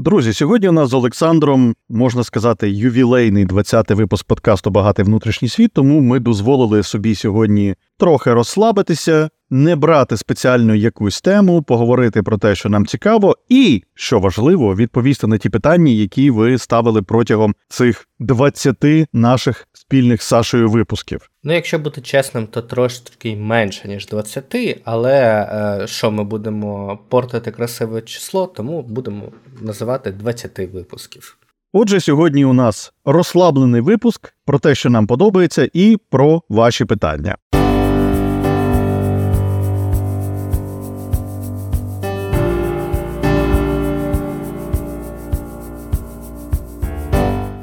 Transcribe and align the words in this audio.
Друзі, 0.00 0.32
сьогодні 0.32 0.68
у 0.68 0.72
нас 0.72 0.88
з 0.88 0.94
Олександром 0.94 1.74
можна 1.88 2.24
сказати 2.24 2.70
ювілейний 2.70 3.46
20-й 3.46 3.94
випуск 3.94 4.26
подкасту 4.26 4.70
Багатий 4.70 5.04
внутрішній 5.04 5.48
світ. 5.48 5.72
Тому 5.74 6.00
ми 6.00 6.20
дозволили 6.20 6.82
собі 6.82 7.14
сьогодні 7.14 7.74
трохи 7.98 8.34
розслабитися, 8.34 9.30
не 9.50 9.76
брати 9.76 10.16
спеціальну 10.16 10.74
якусь 10.74 11.20
тему, 11.20 11.62
поговорити 11.62 12.22
про 12.22 12.38
те, 12.38 12.54
що 12.54 12.68
нам 12.68 12.86
цікаво, 12.86 13.36
і 13.48 13.82
що 13.94 14.20
важливо, 14.20 14.74
відповісти 14.74 15.26
на 15.26 15.38
ті 15.38 15.48
питання, 15.48 15.92
які 15.92 16.30
ви 16.30 16.58
ставили 16.58 17.02
протягом 17.02 17.54
цих 17.68 18.08
20 18.18 18.76
наших 19.12 19.68
спільних 19.90 20.22
з 20.22 20.26
Сашою 20.26 20.68
випусків. 20.68 21.30
Ну, 21.44 21.52
якщо 21.52 21.78
бути 21.78 22.00
чесним, 22.00 22.46
то 22.46 22.62
трошки 22.62 23.36
менше 23.36 23.88
ніж 23.88 24.06
20, 24.06 24.80
але 24.84 25.48
е, 25.82 25.86
що 25.86 26.10
ми 26.10 26.24
будемо 26.24 26.98
портити 27.08 27.50
красиве 27.50 28.00
число, 28.00 28.46
тому 28.46 28.82
будемо 28.82 29.22
називати 29.60 30.10
20 30.10 30.58
випусків. 30.58 31.38
Отже, 31.72 32.00
сьогодні 32.00 32.44
у 32.44 32.52
нас 32.52 32.92
розслаблений 33.04 33.80
випуск 33.80 34.34
про 34.44 34.58
те, 34.58 34.74
що 34.74 34.90
нам 34.90 35.06
подобається, 35.06 35.68
і 35.72 35.96
про 36.10 36.42
ваші 36.48 36.84
питання. 36.84 37.36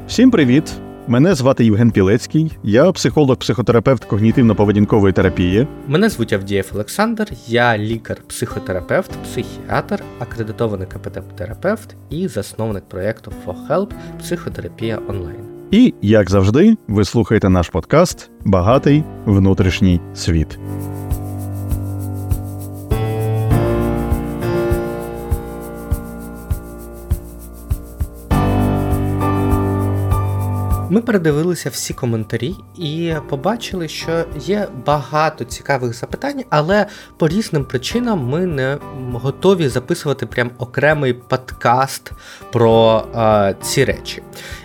Всім 0.06 0.30
привіт! 0.30 0.87
Мене 1.08 1.34
звати 1.34 1.64
Євген 1.64 1.90
Пілецький, 1.90 2.52
я 2.62 2.84
психолог-психотерапевт 2.84 4.08
когнітивно-поведінкової 4.08 5.12
терапії. 5.12 5.66
Мене 5.86 6.08
звуть 6.08 6.32
Авдієв 6.32 6.70
Олександр, 6.74 7.28
я 7.46 7.78
лікар-психотерапевт, 7.78 9.10
психіатр, 9.22 10.02
акредитований 10.18 10.86
КПТ-терапевт 10.86 11.94
і 12.10 12.28
засновник 12.28 12.84
проєкту 12.84 13.32
For 13.46 13.54
Help 13.68 13.90
Психотерапія 14.20 14.98
онлайн. 15.08 15.36
І, 15.70 15.94
як 16.02 16.30
завжди, 16.30 16.76
ви 16.88 17.04
слухаєте 17.04 17.48
наш 17.48 17.68
подкаст 17.68 18.30
Багатий 18.44 19.04
внутрішній 19.24 20.00
світ. 20.14 20.58
Ми 30.90 31.00
передивилися 31.00 31.70
всі 31.70 31.94
коментарі 31.94 32.54
і 32.76 33.14
побачили, 33.28 33.88
що 33.88 34.24
є 34.40 34.68
багато 34.86 35.44
цікавих 35.44 35.94
запитань, 35.94 36.44
але 36.50 36.86
по 37.16 37.28
різним 37.28 37.64
причинам 37.64 38.28
ми 38.28 38.46
не 38.46 38.78
готові 39.12 39.68
записувати 39.68 40.26
прям 40.26 40.50
окремий 40.58 41.12
подкаст 41.12 42.12
про 42.52 43.04
е, 43.14 43.56
ці 43.62 43.84
речі. 43.84 44.22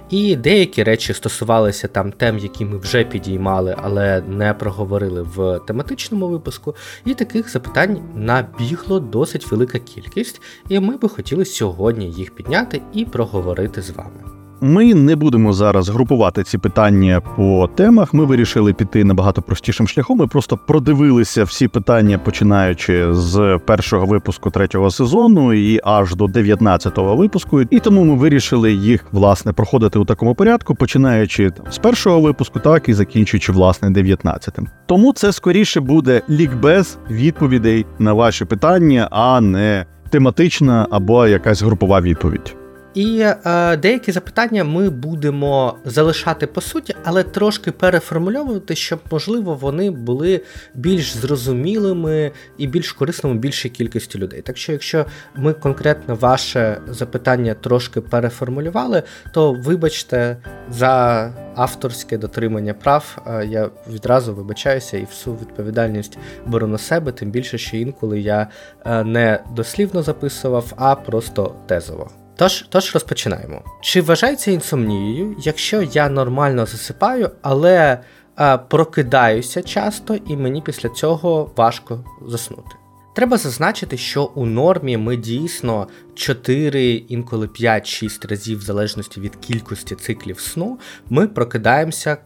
І 0.10 0.36
деякі 0.36 0.84
речі 0.84 1.14
стосувалися 1.14 1.88
там 1.88 2.12
тем, 2.12 2.38
які 2.38 2.66
ми 2.66 2.78
вже 2.78 3.04
підіймали, 3.04 3.76
але 3.84 4.22
не 4.22 4.54
проговорили 4.54 5.22
в 5.22 5.60
тематичному 5.60 6.28
випуску. 6.28 6.76
І 7.06 7.14
таких 7.14 7.52
запитань 7.52 8.02
набігло 8.16 9.00
досить 9.00 9.52
велика 9.52 9.80
кількість, 9.80 10.42
і 10.70 10.80
ми 10.80 10.98
би 10.98 11.10
хотіли 11.10 11.46
сьогодні 11.46 12.12
їх 12.12 12.36
підняти 12.36 12.82
і 12.94 13.06
проговорити 13.06 13.82
з 13.82 13.90
вами. 13.90 14.43
Ми 14.66 14.94
не 14.94 15.16
будемо 15.16 15.54
зараз 15.54 15.90
групувати 15.90 16.44
ці 16.44 16.58
питання 16.58 17.22
по 17.36 17.70
темах. 17.76 18.14
Ми 18.14 18.26
вирішили 18.26 18.74
піти 18.74 19.04
набагато 19.04 19.42
простішим 19.42 19.88
шляхом. 19.88 20.18
Ми 20.18 20.28
просто 20.28 20.58
продивилися 20.58 21.44
всі 21.44 21.68
питання, 21.68 22.18
починаючи 22.18 23.14
з 23.14 23.60
першого 23.66 24.06
випуску 24.06 24.50
третього 24.50 24.92
сезону 24.92 25.54
і 25.54 25.80
аж 25.84 26.16
до 26.16 26.26
19-го 26.26 27.16
випуску. 27.16 27.62
І 27.62 27.80
тому 27.80 28.04
ми 28.04 28.16
вирішили 28.16 28.74
їх 28.74 29.06
власне 29.12 29.54
проходити 29.54 30.00
у 30.00 30.06
такому 30.06 30.36
порядку, 30.36 30.76
починаючи 30.76 31.52
з 31.72 31.78
першого 31.78 32.22
випуску, 32.22 32.60
так 32.60 32.90
і 32.90 32.94
закінчуючи 32.94 33.52
власне 33.52 33.90
19-м. 33.90 34.68
Тому 34.86 35.14
це 35.14 35.32
скоріше 35.32 35.80
буде 35.80 36.22
лікбез 36.30 36.98
відповідей 37.12 37.86
на 38.00 38.14
ваші 38.14 38.46
питання, 38.46 39.08
а 39.12 39.42
не 39.42 39.86
тематична 40.10 40.88
або 40.92 41.28
якась 41.28 41.62
групова 41.62 42.02
відповідь. 42.02 42.56
І 42.94 43.20
е, 43.46 43.78
деякі 43.78 44.12
запитання 44.12 44.64
ми 44.64 44.90
будемо 44.90 45.78
залишати 45.86 46.48
по 46.48 46.62
суті, 46.62 46.96
але 47.04 47.24
трошки 47.24 47.72
переформульовувати, 47.72 48.76
щоб, 48.76 49.00
можливо, 49.12 49.56
вони 49.56 49.92
були 49.92 50.42
більш 50.74 51.16
зрозумілими 51.16 52.32
і 52.58 52.68
більш 52.68 52.92
корисними 52.92 53.36
більшій 53.36 53.70
кількості 53.70 54.18
людей. 54.18 54.42
Так 54.42 54.58
що, 54.58 54.72
якщо 54.72 55.06
ми 55.36 55.54
конкретно 55.54 56.16
ваше 56.16 56.82
запитання 56.88 57.54
трошки 57.54 58.02
переформулювали, 58.02 59.04
то 59.32 59.54
вибачте 59.54 60.38
за 60.70 61.34
авторське 61.56 62.18
дотримання 62.18 62.74
прав. 62.74 63.18
Я 63.48 63.70
відразу 63.90 64.36
вибачаюся 64.36 64.98
і 64.98 65.06
всю 65.06 65.36
відповідальність 65.36 66.18
беру 66.46 66.68
на 66.68 66.78
себе, 66.78 67.12
тим 67.12 67.32
більше, 67.32 67.58
що 67.58 67.78
інколи 67.78 68.20
я 68.20 68.48
е, 68.86 69.04
не 69.04 69.40
дослівно 69.56 70.04
записував, 70.04 70.74
а 70.76 70.96
просто 70.96 71.56
тезово. 71.68 72.23
Тож 72.36 72.66
тож 72.70 72.94
розпочинаємо. 72.94 73.62
Чи 73.82 74.02
вважається 74.02 74.52
інсомнією, 74.52 75.36
якщо 75.40 75.82
я 75.82 76.10
нормально 76.10 76.66
засипаю, 76.66 77.32
але 77.42 78.00
а, 78.36 78.58
прокидаюся 78.58 79.62
часто 79.62 80.16
і 80.16 80.38
мені 80.38 80.62
після 80.62 80.90
цього 80.90 81.52
важко 81.56 82.06
заснути? 82.28 82.70
Треба 83.16 83.38
зазначити, 83.38 83.98
що 83.98 84.24
у 84.24 84.46
нормі 84.46 84.98
ми 84.98 85.18
дійсно 85.18 85.88
4, 86.16 86.94
інколи 86.94 87.48
5-6 87.48 88.28
разів, 88.28 88.60
в 88.60 88.62
залежності 88.62 89.22
від 89.22 89.36
кількості 89.36 89.96
циклів 89.96 90.40
сну, 90.40 90.80
ми 91.10 91.28
прокидаємося 91.28 92.18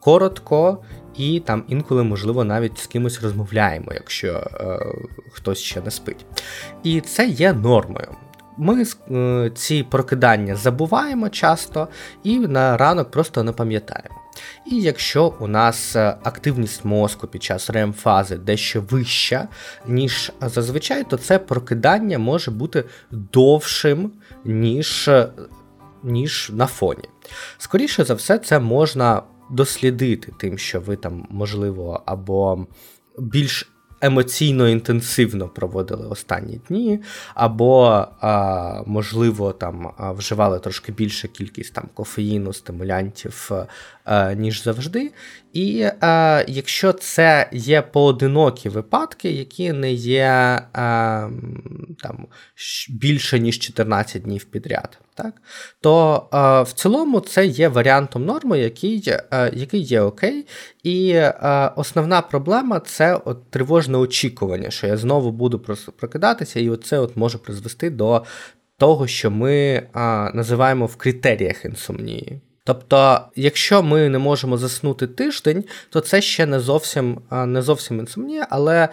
коротко 0.00 0.78
і 1.16 1.40
там 1.40 1.64
інколи, 1.68 2.02
можливо, 2.02 2.44
навіть 2.44 2.78
з 2.78 2.86
кимось 2.86 3.22
розмовляємо, 3.22 3.92
якщо 3.94 4.28
е, 4.28 4.78
хтось 5.32 5.58
ще 5.58 5.80
не 5.80 5.90
спить. 5.90 6.26
І 6.82 7.00
це 7.00 7.26
є 7.26 7.52
нормою 7.52 8.08
ми 8.58 8.84
е, 9.10 9.50
ці 9.54 9.82
прокидання 9.82 10.56
забуваємо 10.56 11.28
часто 11.28 11.88
і 12.22 12.38
на 12.38 12.76
ранок 12.76 13.10
просто 13.10 13.42
не 13.42 13.52
пам'ятаємо. 13.52 14.14
І 14.66 14.80
якщо 14.80 15.34
у 15.40 15.46
нас 15.46 15.96
е, 15.96 16.16
активність 16.22 16.84
мозку 16.84 17.26
під 17.26 17.42
час 17.42 17.70
РЕМ-фази 17.70 18.38
дещо 18.38 18.80
вища, 18.80 19.48
ніж 19.86 20.32
зазвичай, 20.42 21.04
то 21.04 21.16
це 21.16 21.38
прокидання 21.38 22.18
може 22.18 22.50
бути 22.50 22.84
довшим, 23.10 24.12
ніж 24.44 25.10
ніж 26.02 26.50
на 26.54 26.66
фоні. 26.66 27.04
Скоріше 27.58 28.04
за 28.04 28.14
все, 28.14 28.38
це 28.38 28.58
можна 28.58 29.22
дослідити, 29.50 30.32
тим, 30.38 30.58
що 30.58 30.80
ви 30.80 30.96
там, 30.96 31.26
можливо, 31.30 32.02
або 32.06 32.66
більш 33.18 33.70
емоційно 34.00 34.68
інтенсивно 34.68 35.48
проводили 35.48 36.08
останні 36.08 36.60
дні, 36.68 37.00
або, 37.34 38.06
а, 38.20 38.82
можливо, 38.86 39.52
там 39.52 39.90
вживали 39.98 40.58
трошки 40.58 40.92
більше 40.92 41.28
кількість 41.28 41.74
там 41.74 41.84
кофеїну, 41.94 42.52
стимулянтів, 42.52 43.50
ніж 44.36 44.62
завжди. 44.62 45.12
І 45.52 45.86
а, 46.00 46.44
якщо 46.48 46.92
це 46.92 47.48
є 47.52 47.82
поодинокі 47.82 48.68
випадки, 48.68 49.30
які 49.30 49.72
не 49.72 49.92
є 49.92 50.26
а, 50.72 51.28
там 52.02 52.26
більше 52.88 53.38
ніж 53.38 53.58
14 53.58 54.22
днів 54.22 54.44
підряд, 54.44 54.98
так, 55.14 55.34
то 55.80 56.26
а, 56.30 56.62
в 56.62 56.72
цілому 56.72 57.20
це 57.20 57.46
є 57.46 57.68
варіантом 57.68 58.24
норми, 58.24 58.58
який 58.58 59.14
а, 59.30 59.50
який 59.52 59.80
є 59.80 60.00
окей. 60.00 60.46
І 60.82 61.14
а, 61.14 61.72
основна 61.76 62.22
проблема 62.22 62.80
це 62.80 63.20
от 63.24 63.50
тривожне 63.50 63.98
очікування, 63.98 64.70
що 64.70 64.86
я 64.86 64.96
знову 64.96 65.32
буду 65.32 65.58
прокидатися, 65.96 66.60
і 66.60 66.76
це 66.76 67.08
може 67.14 67.38
призвести 67.38 67.90
до 67.90 68.24
того, 68.76 69.06
що 69.06 69.30
ми 69.30 69.82
називаємо 70.34 70.86
в 70.86 70.96
критеріях 70.96 71.64
інсомнії. 71.64 72.40
Тобто, 72.68 73.20
якщо 73.36 73.82
ми 73.82 74.08
не 74.08 74.18
можемо 74.18 74.56
заснути 74.56 75.06
тиждень, 75.06 75.64
то 75.90 76.00
це 76.00 76.20
ще 76.20 76.46
не 76.46 76.60
зовсім 76.60 77.20
не 77.46 77.62
зовсім 77.62 77.98
інсомнія, 77.98 78.46
але 78.50 78.88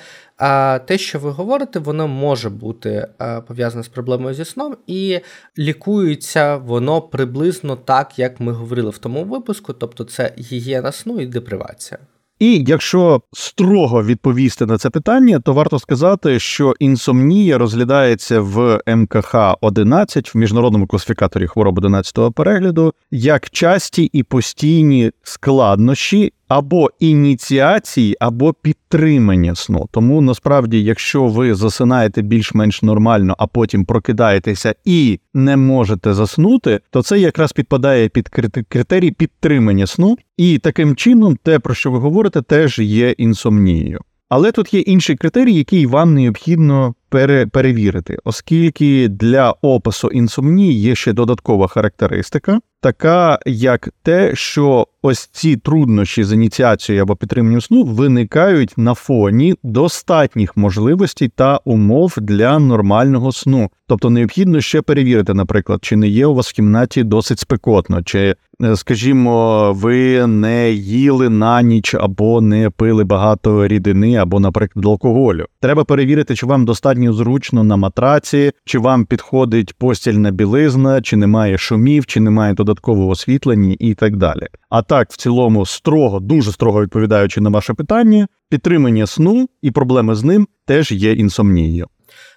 те, 0.85 0.97
що 0.97 1.19
ви 1.19 1.29
говорите, 1.29 1.79
воно 1.79 2.07
може 2.07 2.49
бути 2.49 3.07
пов'язане 3.47 3.83
з 3.83 3.87
проблемою 3.87 4.35
зі 4.35 4.45
сном, 4.45 4.77
і 4.87 5.19
лікується 5.57 6.55
воно 6.57 7.01
приблизно 7.01 7.75
так, 7.75 8.19
як 8.19 8.39
ми 8.39 8.51
говорили 8.51 8.89
в 8.89 8.97
тому 8.97 9.23
випуску, 9.23 9.73
тобто 9.73 10.03
це 10.03 10.33
гігієна 10.37 10.91
сну 10.91 11.21
і 11.21 11.25
депривація. 11.25 11.99
І 12.39 12.63
якщо 12.67 13.21
строго 13.33 14.03
відповісти 14.03 14.65
на 14.65 14.77
це 14.77 14.89
питання, 14.89 15.39
то 15.39 15.53
варто 15.53 15.79
сказати, 15.79 16.39
що 16.39 16.73
інсомнія 16.79 17.57
розглядається 17.57 18.41
в 18.41 18.81
МКХ 18.87 19.35
11 19.61 20.35
в 20.35 20.37
міжнародному 20.37 20.87
класифікаторі 20.87 21.47
хвороб 21.47 21.79
11-го 21.79 22.31
перегляду 22.31 22.93
як 23.11 23.49
часті 23.49 24.03
і 24.03 24.23
постійні 24.23 25.11
складнощі 25.23 26.33
або 26.47 26.89
ініціації, 26.99 28.17
або 28.19 28.53
підтримання 28.53 29.55
сну. 29.55 29.87
Тому 29.91 30.21
насправді, 30.21 30.83
якщо 30.83 31.27
ви 31.27 31.55
засинаєте 31.55 32.21
більш-менш 32.21 32.81
нормально, 32.81 33.35
а 33.37 33.47
потім 33.47 33.85
прокидаєтеся 33.85 34.75
і 34.85 35.19
не 35.33 35.57
можете 35.57 36.13
заснути, 36.13 36.79
то 36.89 37.03
це 37.03 37.19
якраз 37.19 37.53
підпадає 37.53 38.09
під 38.09 38.29
критерій 38.69 39.11
підтримання 39.11 39.87
сну, 39.87 40.17
і 40.37 40.57
таким 40.59 40.95
чином, 40.95 41.37
те, 41.43 41.59
про 41.59 41.73
що 41.73 41.91
ви 41.91 41.99
говорите, 41.99 42.41
теж 42.41 42.79
є 42.79 43.11
інсомнією. 43.11 43.99
Але 44.29 44.51
тут 44.51 44.73
є 44.73 44.79
інший 44.79 45.15
критерій, 45.15 45.53
який 45.53 45.85
вам 45.85 46.13
необхідно 46.13 46.95
пере- 47.15 47.45
перевірити, 47.45 48.17
оскільки 48.23 49.07
для 49.07 49.51
опису 49.61 50.07
інсомнії 50.07 50.73
є 50.73 50.95
ще 50.95 51.13
додаткова 51.13 51.67
характеристика, 51.67 52.59
така 52.81 53.39
як 53.45 53.89
те, 54.03 54.35
що 54.35 54.87
ось 55.01 55.29
ці 55.31 55.55
труднощі 55.55 56.23
з 56.23 56.33
ініціацією 56.33 57.03
або 57.03 57.15
підтриманням 57.15 57.61
сну 57.61 57.83
виникають 57.83 58.73
на 58.77 58.93
фоні 58.93 59.55
достатніх 59.63 60.57
можливостей 60.57 61.31
та 61.35 61.59
умов 61.65 62.15
для 62.17 62.59
нормального 62.59 63.31
сну. 63.31 63.69
Тобто 63.87 64.09
необхідно 64.09 64.61
ще 64.61 64.81
перевірити, 64.81 65.33
наприклад, 65.33 65.79
чи 65.81 65.95
не 65.95 66.07
є 66.07 66.25
у 66.25 66.33
вас 66.33 66.49
в 66.49 66.53
кімнаті 66.53 67.03
досить 67.03 67.39
спекотно, 67.39 68.03
чи, 68.03 68.35
е, 68.63 68.75
скажімо, 68.75 69.73
ви 69.73 70.27
не 70.27 70.71
їли 70.71 71.29
на 71.29 71.61
ніч 71.61 71.95
або 71.95 72.41
не 72.41 72.69
пили 72.69 73.03
багато 73.03 73.67
рідини, 73.67 74.15
або, 74.15 74.39
наприклад, 74.39 74.85
алкоголю. 74.85 75.45
Треба 75.59 75.83
перевірити, 75.83 76.35
чи 76.35 76.45
вам 76.45 76.65
достатньо 76.65 77.04
зручно 77.13 77.63
на 77.63 77.75
матраці, 77.75 78.51
чи 78.65 78.79
вам 78.79 79.05
підходить 79.05 79.73
постільна 79.77 80.31
білизна, 80.31 81.01
чи 81.01 81.15
немає 81.15 81.57
шумів, 81.57 82.05
чи 82.05 82.19
немає 82.19 82.53
додаткового 82.53 83.09
освітлення 83.09 83.75
і 83.79 83.93
так 83.93 84.17
далі. 84.17 84.47
А 84.69 84.81
так, 84.81 85.11
в 85.11 85.17
цілому, 85.17 85.65
строго, 85.65 86.19
дуже 86.19 86.51
строго 86.51 86.81
відповідаючи 86.81 87.41
на 87.41 87.49
ваше 87.49 87.73
питання, 87.73 88.27
підтримання 88.49 89.07
сну 89.07 89.49
і 89.61 89.71
проблеми 89.71 90.15
з 90.15 90.23
ним 90.23 90.47
теж 90.65 90.91
є 90.91 91.13
інсомнією. 91.13 91.87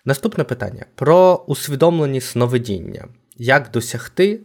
Наступне 0.04 0.44
питання 0.44 0.86
про 0.94 1.44
усвідомлені 1.46 2.20
сновидіння. 2.20 3.08
Як 3.36 3.70
досягти, 3.70 4.40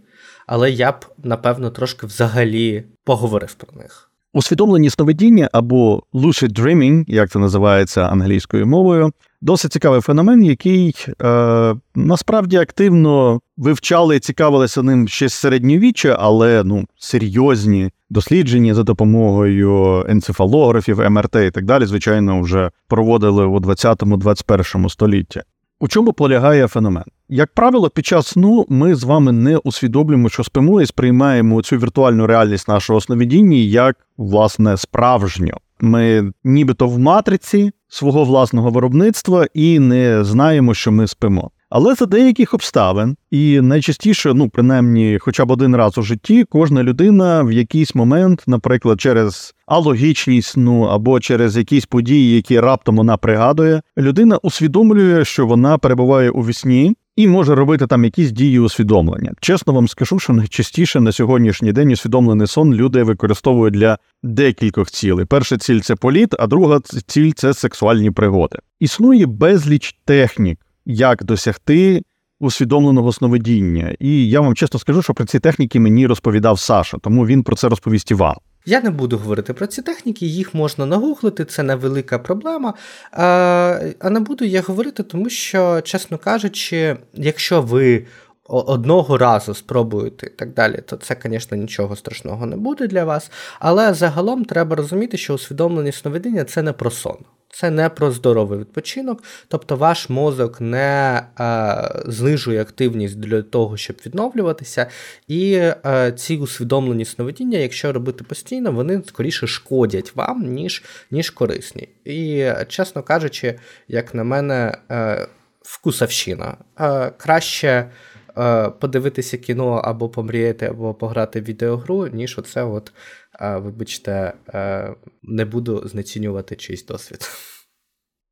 але 0.47 0.71
я 0.71 0.91
б, 0.91 1.05
напевно, 1.23 1.69
трошки 1.69 2.07
взагалі 2.07 2.83
поговорив 3.03 3.53
про 3.53 3.81
них. 3.81 4.12
Усвідомлені 4.33 4.89
сновидіння 4.89 5.49
або 5.51 6.03
lucid 6.13 6.59
dreaming, 6.59 7.03
як 7.07 7.29
це 7.29 7.39
називається 7.39 8.01
англійською 8.01 8.67
мовою, 8.67 9.11
досить 9.41 9.73
цікавий 9.73 10.01
феномен, 10.01 10.43
який 10.43 10.95
е, 11.21 11.75
насправді 11.95 12.57
активно 12.57 13.41
вивчали 13.57 14.15
і 14.15 14.19
цікавилися 14.19 14.83
ним 14.83 15.07
ще 15.07 15.29
з 15.29 15.33
середньовіччя, 15.33 16.17
але 16.19 16.63
ну 16.63 16.85
серйозні 16.97 17.91
дослідження 18.09 18.73
за 18.73 18.83
допомогою 18.83 20.05
енцефалографів, 20.09 21.09
МРТ 21.09 21.35
і 21.35 21.51
так 21.51 21.65
далі, 21.65 21.85
звичайно, 21.85 22.41
вже 22.41 22.71
проводили 22.87 23.45
у 23.45 23.59
20-21 23.59 24.89
столітті. 24.89 25.41
У 25.79 25.87
чому 25.87 26.13
полягає 26.13 26.67
феномен? 26.67 27.03
Як 27.29 27.53
правило, 27.53 27.89
під 27.89 28.05
час 28.05 28.27
сну 28.27 28.65
ми 28.69 28.95
з 28.95 29.03
вами 29.03 29.31
не 29.31 29.57
усвідомлюємо, 29.57 30.29
що 30.29 30.43
спимо, 30.43 30.81
і 30.81 30.85
сприймаємо 30.85 31.61
цю 31.61 31.77
віртуальну 31.77 32.27
реальність 32.27 32.67
нашого 32.67 33.01
сновидіння 33.01 33.57
як 33.57 33.97
власне 34.17 34.77
справжню. 34.77 35.57
Ми 35.81 36.31
нібито 36.43 36.87
в 36.87 36.99
матриці 36.99 37.71
свого 37.87 38.23
власного 38.23 38.69
виробництва 38.69 39.47
і 39.53 39.79
не 39.79 40.23
знаємо, 40.23 40.73
що 40.73 40.91
ми 40.91 41.07
спимо. 41.07 41.51
Але 41.75 41.95
за 41.95 42.05
деяких 42.05 42.53
обставин, 42.53 43.15
і 43.31 43.61
найчастіше, 43.61 44.33
ну 44.33 44.49
принаймні, 44.49 45.17
хоча 45.21 45.45
б 45.45 45.51
один 45.51 45.75
раз 45.75 45.97
у 45.97 46.01
житті, 46.01 46.45
кожна 46.49 46.83
людина 46.83 47.43
в 47.43 47.51
якийсь 47.51 47.95
момент, 47.95 48.43
наприклад, 48.47 49.01
через 49.01 49.55
алогічність 49.65 50.49
сну 50.49 50.81
або 50.81 51.19
через 51.19 51.57
якісь 51.57 51.85
події, 51.85 52.35
які 52.35 52.59
раптом 52.59 52.97
вона 52.97 53.17
пригадує, 53.17 53.81
людина 53.97 54.37
усвідомлює, 54.37 55.25
що 55.25 55.47
вона 55.47 55.77
перебуває 55.77 56.29
у 56.29 56.41
вісні. 56.41 56.95
І 57.15 57.27
може 57.27 57.55
робити 57.55 57.87
там 57.87 58.03
якісь 58.03 58.31
дії 58.31 58.59
усвідомлення. 58.59 59.31
Чесно 59.39 59.73
вам 59.73 59.87
скажу, 59.87 60.19
що 60.19 60.33
найчастіше 60.33 60.99
на 60.99 61.11
сьогоднішній 61.11 61.71
день 61.71 61.91
усвідомлений 61.91 62.47
сон 62.47 62.73
люди 62.73 63.03
використовують 63.03 63.73
для 63.73 63.97
декількох 64.23 64.91
цілей. 64.91 65.25
Перша 65.25 65.57
ціль 65.57 65.79
це 65.79 65.95
політ, 65.95 66.35
а 66.39 66.47
друга 66.47 66.79
ціль 67.07 67.31
це 67.35 67.53
сексуальні 67.53 68.11
пригоди. 68.11 68.57
Існує 68.79 69.25
безліч 69.25 69.95
технік, 70.05 70.59
як 70.85 71.23
досягти 71.23 72.03
усвідомленого 72.39 73.13
сновидіння. 73.13 73.95
І 73.99 74.29
я 74.29 74.41
вам 74.41 74.55
чесно 74.55 74.79
скажу, 74.79 75.01
що 75.01 75.13
про 75.13 75.25
ці 75.25 75.39
техніки 75.39 75.79
мені 75.79 76.07
розповідав 76.07 76.59
Саша, 76.59 76.97
тому 77.01 77.25
він 77.25 77.43
про 77.43 77.55
це 77.55 77.69
розповість 77.69 78.11
і 78.11 78.13
вам. 78.13 78.35
Я 78.65 78.81
не 78.81 78.89
буду 78.89 79.17
говорити 79.17 79.53
про 79.53 79.67
ці 79.67 79.81
техніки, 79.81 80.25
їх 80.25 80.53
можна 80.53 80.85
нагуглити, 80.85 81.45
це 81.45 81.63
невелика 81.63 82.19
проблема. 82.19 82.73
А 83.11 84.09
не 84.09 84.19
буду 84.19 84.45
я 84.45 84.61
говорити, 84.61 85.03
тому 85.03 85.29
що, 85.29 85.81
чесно 85.81 86.17
кажучи, 86.17 86.97
якщо 87.13 87.61
ви 87.61 88.05
одного 88.45 89.17
разу 89.17 89.53
спробуєте 89.53 90.27
і 90.27 90.29
так 90.29 90.53
далі, 90.53 90.79
то 90.85 90.95
це, 90.95 91.17
звісно, 91.23 91.57
нічого 91.57 91.95
страшного 91.95 92.45
не 92.45 92.57
буде 92.57 92.87
для 92.87 93.03
вас. 93.03 93.31
Але 93.59 93.93
загалом 93.93 94.45
треба 94.45 94.75
розуміти, 94.75 95.17
що 95.17 95.33
усвідомлені 95.33 95.91
сновидіння 95.91 96.43
це 96.43 96.61
не 96.61 96.73
про 96.73 96.91
сон. 96.91 97.17
Це 97.53 97.69
не 97.69 97.89
про 97.89 98.11
здоровий 98.11 98.59
відпочинок, 98.59 99.23
тобто 99.47 99.75
ваш 99.75 100.09
мозок 100.09 100.61
не 100.61 101.21
е, 101.39 102.01
знижує 102.05 102.61
активність 102.61 103.19
для 103.19 103.41
того, 103.41 103.77
щоб 103.77 103.95
відновлюватися, 104.05 104.87
і 105.27 105.53
е, 105.53 106.13
ці 106.17 106.37
усвідомлені 106.37 107.05
сновидіння, 107.05 107.57
якщо 107.57 107.93
робити 107.93 108.23
постійно, 108.23 108.71
вони 108.71 109.01
скоріше 109.07 109.47
шкодять 109.47 110.15
вам, 110.15 110.41
ніж 110.41 110.83
ніж 111.11 111.29
корисні. 111.29 111.89
І, 112.05 112.47
чесно 112.67 113.03
кажучи, 113.03 113.59
як 113.87 114.15
на 114.15 114.23
мене, 114.23 114.77
е, 114.91 115.27
вкусовщина. 115.61 116.57
Е, 116.79 117.11
краще. 117.17 117.89
Е, 118.37 118.69
подивитися 118.69 119.37
кіно 119.37 119.73
або 119.73 120.09
помріяти, 120.09 120.65
або 120.65 120.93
пограти 120.93 121.41
в 121.41 121.43
відеогру, 121.43 122.07
ніж 122.07 122.39
оце 122.39 122.63
от 122.63 122.91
вибачте, 123.39 124.33
е, 124.53 124.93
не 125.23 125.45
буду 125.45 125.87
знецінювати 125.87 126.55
чийсь 126.55 126.85
досвід. 126.85 127.19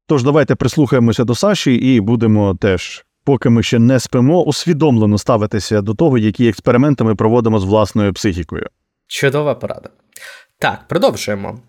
Тож, 0.08 0.24
давайте 0.24 0.56
прислухаємося 0.56 1.24
до 1.24 1.36
Саші 1.36 1.76
і 1.76 2.00
будемо 2.00 2.56
теж, 2.56 3.06
поки 3.24 3.50
ми 3.50 3.64
ще 3.64 3.80
не 3.80 4.00
спимо, 4.00 4.44
усвідомлено 4.44 5.18
ставитися 5.18 5.82
до 5.82 5.94
того, 5.94 6.18
які 6.18 6.48
експерименти 6.50 7.04
ми 7.04 7.16
проводимо 7.16 7.60
з 7.60 7.64
власною 7.64 8.14
психікою. 8.14 8.68
Чудова 9.08 9.56
порада. 9.56 9.90
Так, 10.60 10.88
продовжуємо. 10.88 11.60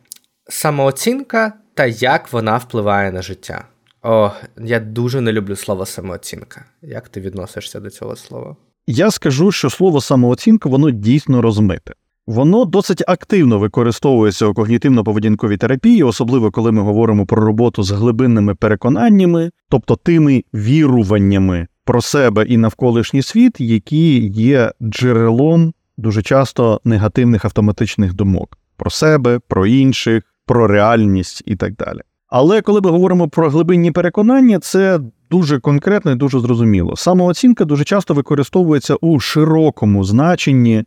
Самооцінка 0.48 1.52
та 1.74 1.86
як 1.86 2.32
вона 2.32 2.56
впливає 2.56 3.12
на 3.12 3.22
життя. 3.22 3.64
О, 4.02 4.30
я 4.58 4.80
дуже 4.80 5.20
не 5.20 5.32
люблю 5.32 5.56
слово 5.56 5.86
самооцінка. 5.86 6.64
Як 6.82 7.08
ти 7.08 7.20
відносишся 7.20 7.80
до 7.80 7.90
цього 7.90 8.16
слова? 8.16 8.56
Я 8.86 9.10
скажу, 9.10 9.52
що 9.52 9.70
слово 9.70 10.00
самооцінка 10.00 10.68
воно 10.68 10.90
дійсно 10.90 11.42
розмите. 11.42 11.92
Воно 12.26 12.64
досить 12.64 13.02
активно 13.06 13.58
використовується 13.58 14.46
у 14.46 14.52
когнітивно-поведінковій 14.52 15.58
терапії, 15.58 16.02
особливо 16.02 16.50
коли 16.50 16.72
ми 16.72 16.82
говоримо 16.82 17.26
про 17.26 17.44
роботу 17.44 17.82
з 17.82 17.90
глибинними 17.90 18.54
переконаннями, 18.54 19.50
тобто 19.68 19.96
тими 19.96 20.44
віруваннями 20.54 21.66
про 21.84 22.02
себе 22.02 22.44
і 22.44 22.56
навколишній 22.56 23.22
світ, 23.22 23.60
які 23.60 24.28
є 24.28 24.72
джерелом 24.82 25.72
дуже 25.96 26.22
часто 26.22 26.80
негативних 26.84 27.44
автоматичних 27.44 28.14
думок 28.14 28.58
про 28.76 28.90
себе, 28.90 29.40
про 29.48 29.66
інших, 29.66 30.22
про 30.46 30.66
реальність 30.66 31.42
і 31.46 31.56
так 31.56 31.76
далі. 31.76 32.00
Але 32.28 32.62
коли 32.62 32.80
ми 32.80 32.90
говоримо 32.90 33.28
про 33.28 33.50
глибинні 33.50 33.90
переконання, 33.90 34.58
це 34.58 35.00
дуже 35.32 35.60
конкретно 35.60 36.10
і 36.10 36.14
дуже 36.14 36.40
зрозуміло. 36.40 36.96
Самооцінка 36.96 37.64
дуже 37.64 37.84
часто 37.84 38.14
використовується 38.14 38.94
у 38.94 39.20
широкому 39.20 40.04
значенні, 40.04 40.84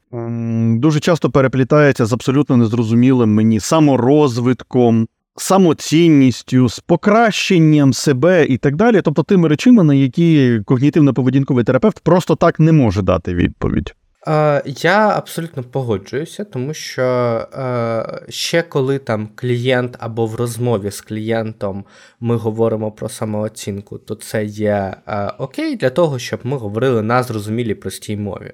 дуже 0.80 1.00
часто 1.00 1.30
переплітається 1.30 2.06
з 2.06 2.14
абсолютно 2.14 2.58
незрозумілим 2.58 3.34
мені 3.34 3.60
саморозвитком. 3.60 5.08
Самоцінністю, 5.38 6.70
з 6.70 6.80
покращенням 6.80 7.94
себе 7.94 8.46
і 8.46 8.58
так 8.58 8.76
далі, 8.76 9.02
тобто 9.04 9.24
тими 9.24 9.48
речами, 9.48 9.84
на 9.84 9.94
які 9.94 10.60
когнітивно-поведінковий 10.66 11.64
терапевт 11.64 12.00
просто 12.00 12.36
так 12.36 12.60
не 12.60 12.72
може 12.72 13.02
дати 13.02 13.34
відповідь. 13.34 13.96
Е, 14.28 14.64
я 14.66 15.10
абсолютно 15.10 15.64
погоджуюся, 15.64 16.44
тому 16.44 16.74
що 16.74 17.04
е, 17.04 18.32
ще 18.32 18.62
коли 18.62 19.00
там 19.00 19.30
клієнт 19.36 19.98
або 20.00 20.26
в 20.26 20.36
розмові 20.36 20.92
з 20.92 21.02
клієнтом 21.02 21.86
ми 22.20 22.36
говоримо 22.36 22.92
про 22.92 23.10
самооцінку, 23.10 23.98
то 23.98 24.16
це 24.16 24.46
є 24.46 24.96
е, 25.08 25.32
окей 25.38 25.76
для 25.76 25.90
того, 25.90 26.20
щоб 26.20 26.40
ми 26.44 26.58
говорили 26.58 27.02
на 27.02 27.24
зрозумілій 27.24 27.76
простій 27.76 28.18
мові. 28.18 28.52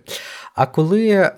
А 0.55 0.65
коли 0.65 1.31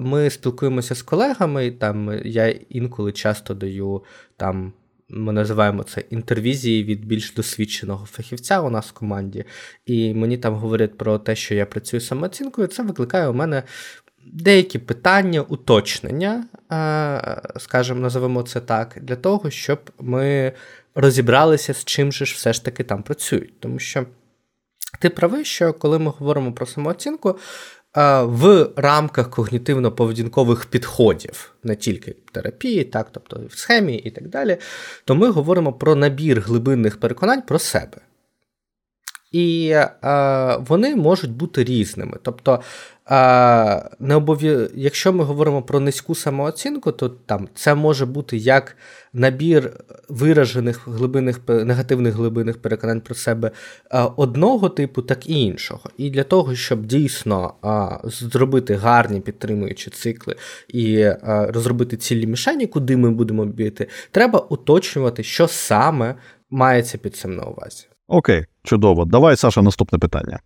ми 0.00 0.30
спілкуємося 0.30 0.94
з 0.94 1.02
колегами, 1.02 1.70
там 1.70 2.20
я 2.24 2.48
інколи 2.48 3.12
часто 3.12 3.54
даю 3.54 4.02
там 4.36 4.72
ми 5.10 5.32
називаємо 5.32 5.82
це 5.82 6.00
інтервізії 6.00 6.84
від 6.84 7.04
більш 7.04 7.32
досвідченого 7.32 8.06
фахівця 8.06 8.60
у 8.60 8.70
нас 8.70 8.88
в 8.88 8.92
команді. 8.92 9.44
І 9.86 10.14
мені 10.14 10.38
там 10.38 10.54
говорять 10.54 10.98
про 10.98 11.18
те, 11.18 11.36
що 11.36 11.54
я 11.54 11.66
працюю 11.66 12.00
самооцінкою, 12.00 12.66
це 12.66 12.82
викликає 12.82 13.28
у 13.28 13.34
мене 13.34 13.62
деякі 14.32 14.78
питання, 14.78 15.42
уточнення, 15.42 16.44
скажімо, 17.58 18.00
називаємо 18.00 18.42
це 18.42 18.60
так, 18.60 18.98
для 19.02 19.16
того, 19.16 19.50
щоб 19.50 19.90
ми 19.98 20.52
розібралися, 20.94 21.74
з 21.74 21.84
чим 21.84 22.12
же 22.12 22.24
ж 22.24 22.34
все 22.34 22.52
ж 22.52 22.64
таки 22.64 22.84
там 22.84 23.02
працюють. 23.02 23.60
Тому 23.60 23.78
що 23.78 24.06
ти 25.00 25.10
правий, 25.10 25.44
що 25.44 25.72
коли 25.72 25.98
ми 25.98 26.10
говоримо 26.10 26.52
про 26.52 26.66
самооцінку, 26.66 27.38
в 27.94 28.68
рамках 28.76 29.30
когнітивно-поведінкових 29.30 30.66
підходів, 30.66 31.54
не 31.64 31.76
тільки 31.76 32.16
терапії, 32.32 32.84
так, 32.84 33.08
тобто 33.12 33.40
в 33.48 33.58
схемі 33.58 33.94
і 33.94 34.10
так 34.10 34.28
далі, 34.28 34.56
то 35.04 35.14
ми 35.14 35.30
говоримо 35.30 35.72
про 35.72 35.94
набір 35.94 36.40
глибинних 36.40 37.00
переконань 37.00 37.42
про 37.42 37.58
себе. 37.58 38.00
І 39.32 39.68
е, 39.70 40.56
вони 40.66 40.96
можуть 40.96 41.32
бути 41.32 41.64
різними. 41.64 42.18
Тобто, 42.22 42.60
е, 43.10 43.90
не 44.00 44.14
обов'я... 44.14 44.68
якщо 44.74 45.12
ми 45.12 45.24
говоримо 45.24 45.62
про 45.62 45.80
низьку 45.80 46.14
самооцінку, 46.14 46.92
то 46.92 47.08
там 47.08 47.48
це 47.54 47.74
може 47.74 48.06
бути 48.06 48.36
як 48.36 48.76
набір 49.12 49.72
виражених 50.08 50.88
глибинних 50.88 51.40
негативних 51.48 52.14
глибинних 52.14 52.62
переконань 52.62 53.00
про 53.00 53.14
себе 53.14 53.50
е, 53.90 54.06
одного 54.16 54.68
типу, 54.68 55.02
так 55.02 55.30
і 55.30 55.42
іншого. 55.44 55.90
І 55.96 56.10
для 56.10 56.24
того, 56.24 56.54
щоб 56.54 56.86
дійсно 56.86 57.54
е, 57.64 58.08
зробити 58.08 58.74
гарні 58.74 59.20
підтримуючі 59.20 59.90
цикли 59.90 60.36
і 60.68 60.96
е, 60.96 61.18
розробити 61.48 61.96
цілі 61.96 62.26
мішені, 62.26 62.66
куди 62.66 62.96
ми 62.96 63.10
будемо 63.10 63.46
бити, 63.46 63.88
треба 64.10 64.38
уточнювати, 64.38 65.22
що 65.22 65.48
саме 65.48 66.14
мається 66.50 66.98
під 66.98 67.16
цим 67.16 67.36
на 67.36 67.42
увазі. 67.42 67.86
Окей, 68.08 68.44
чудово. 68.62 69.04
Давай, 69.04 69.36
Саша, 69.36 69.62
наступне 69.62 69.98
питання. 69.98 70.40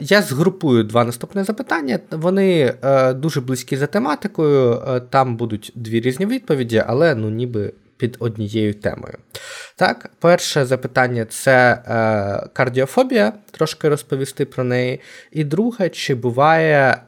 Я 0.00 0.22
згрупую 0.22 0.84
два 0.84 1.04
наступні 1.04 1.42
запитання. 1.42 1.98
Вони 2.10 2.74
е, 2.82 3.12
дуже 3.12 3.40
близькі 3.40 3.76
за 3.76 3.86
тематикою. 3.86 4.82
Е, 4.88 5.00
там 5.00 5.36
будуть 5.36 5.72
дві 5.74 6.00
різні 6.00 6.26
відповіді, 6.26 6.84
але 6.86 7.14
ну 7.14 7.30
ніби 7.30 7.72
під 7.96 8.16
однією 8.18 8.74
темою. 8.74 9.14
Так, 9.76 10.10
перше 10.20 10.64
запитання 10.64 11.24
це 11.24 11.82
е, 11.86 12.48
кардіофобія, 12.52 13.32
трошки 13.50 13.88
розповісти 13.88 14.44
про 14.44 14.64
неї. 14.64 15.00
І 15.32 15.44
друге, 15.44 15.88
чи 15.88 16.14
буває 16.14 17.02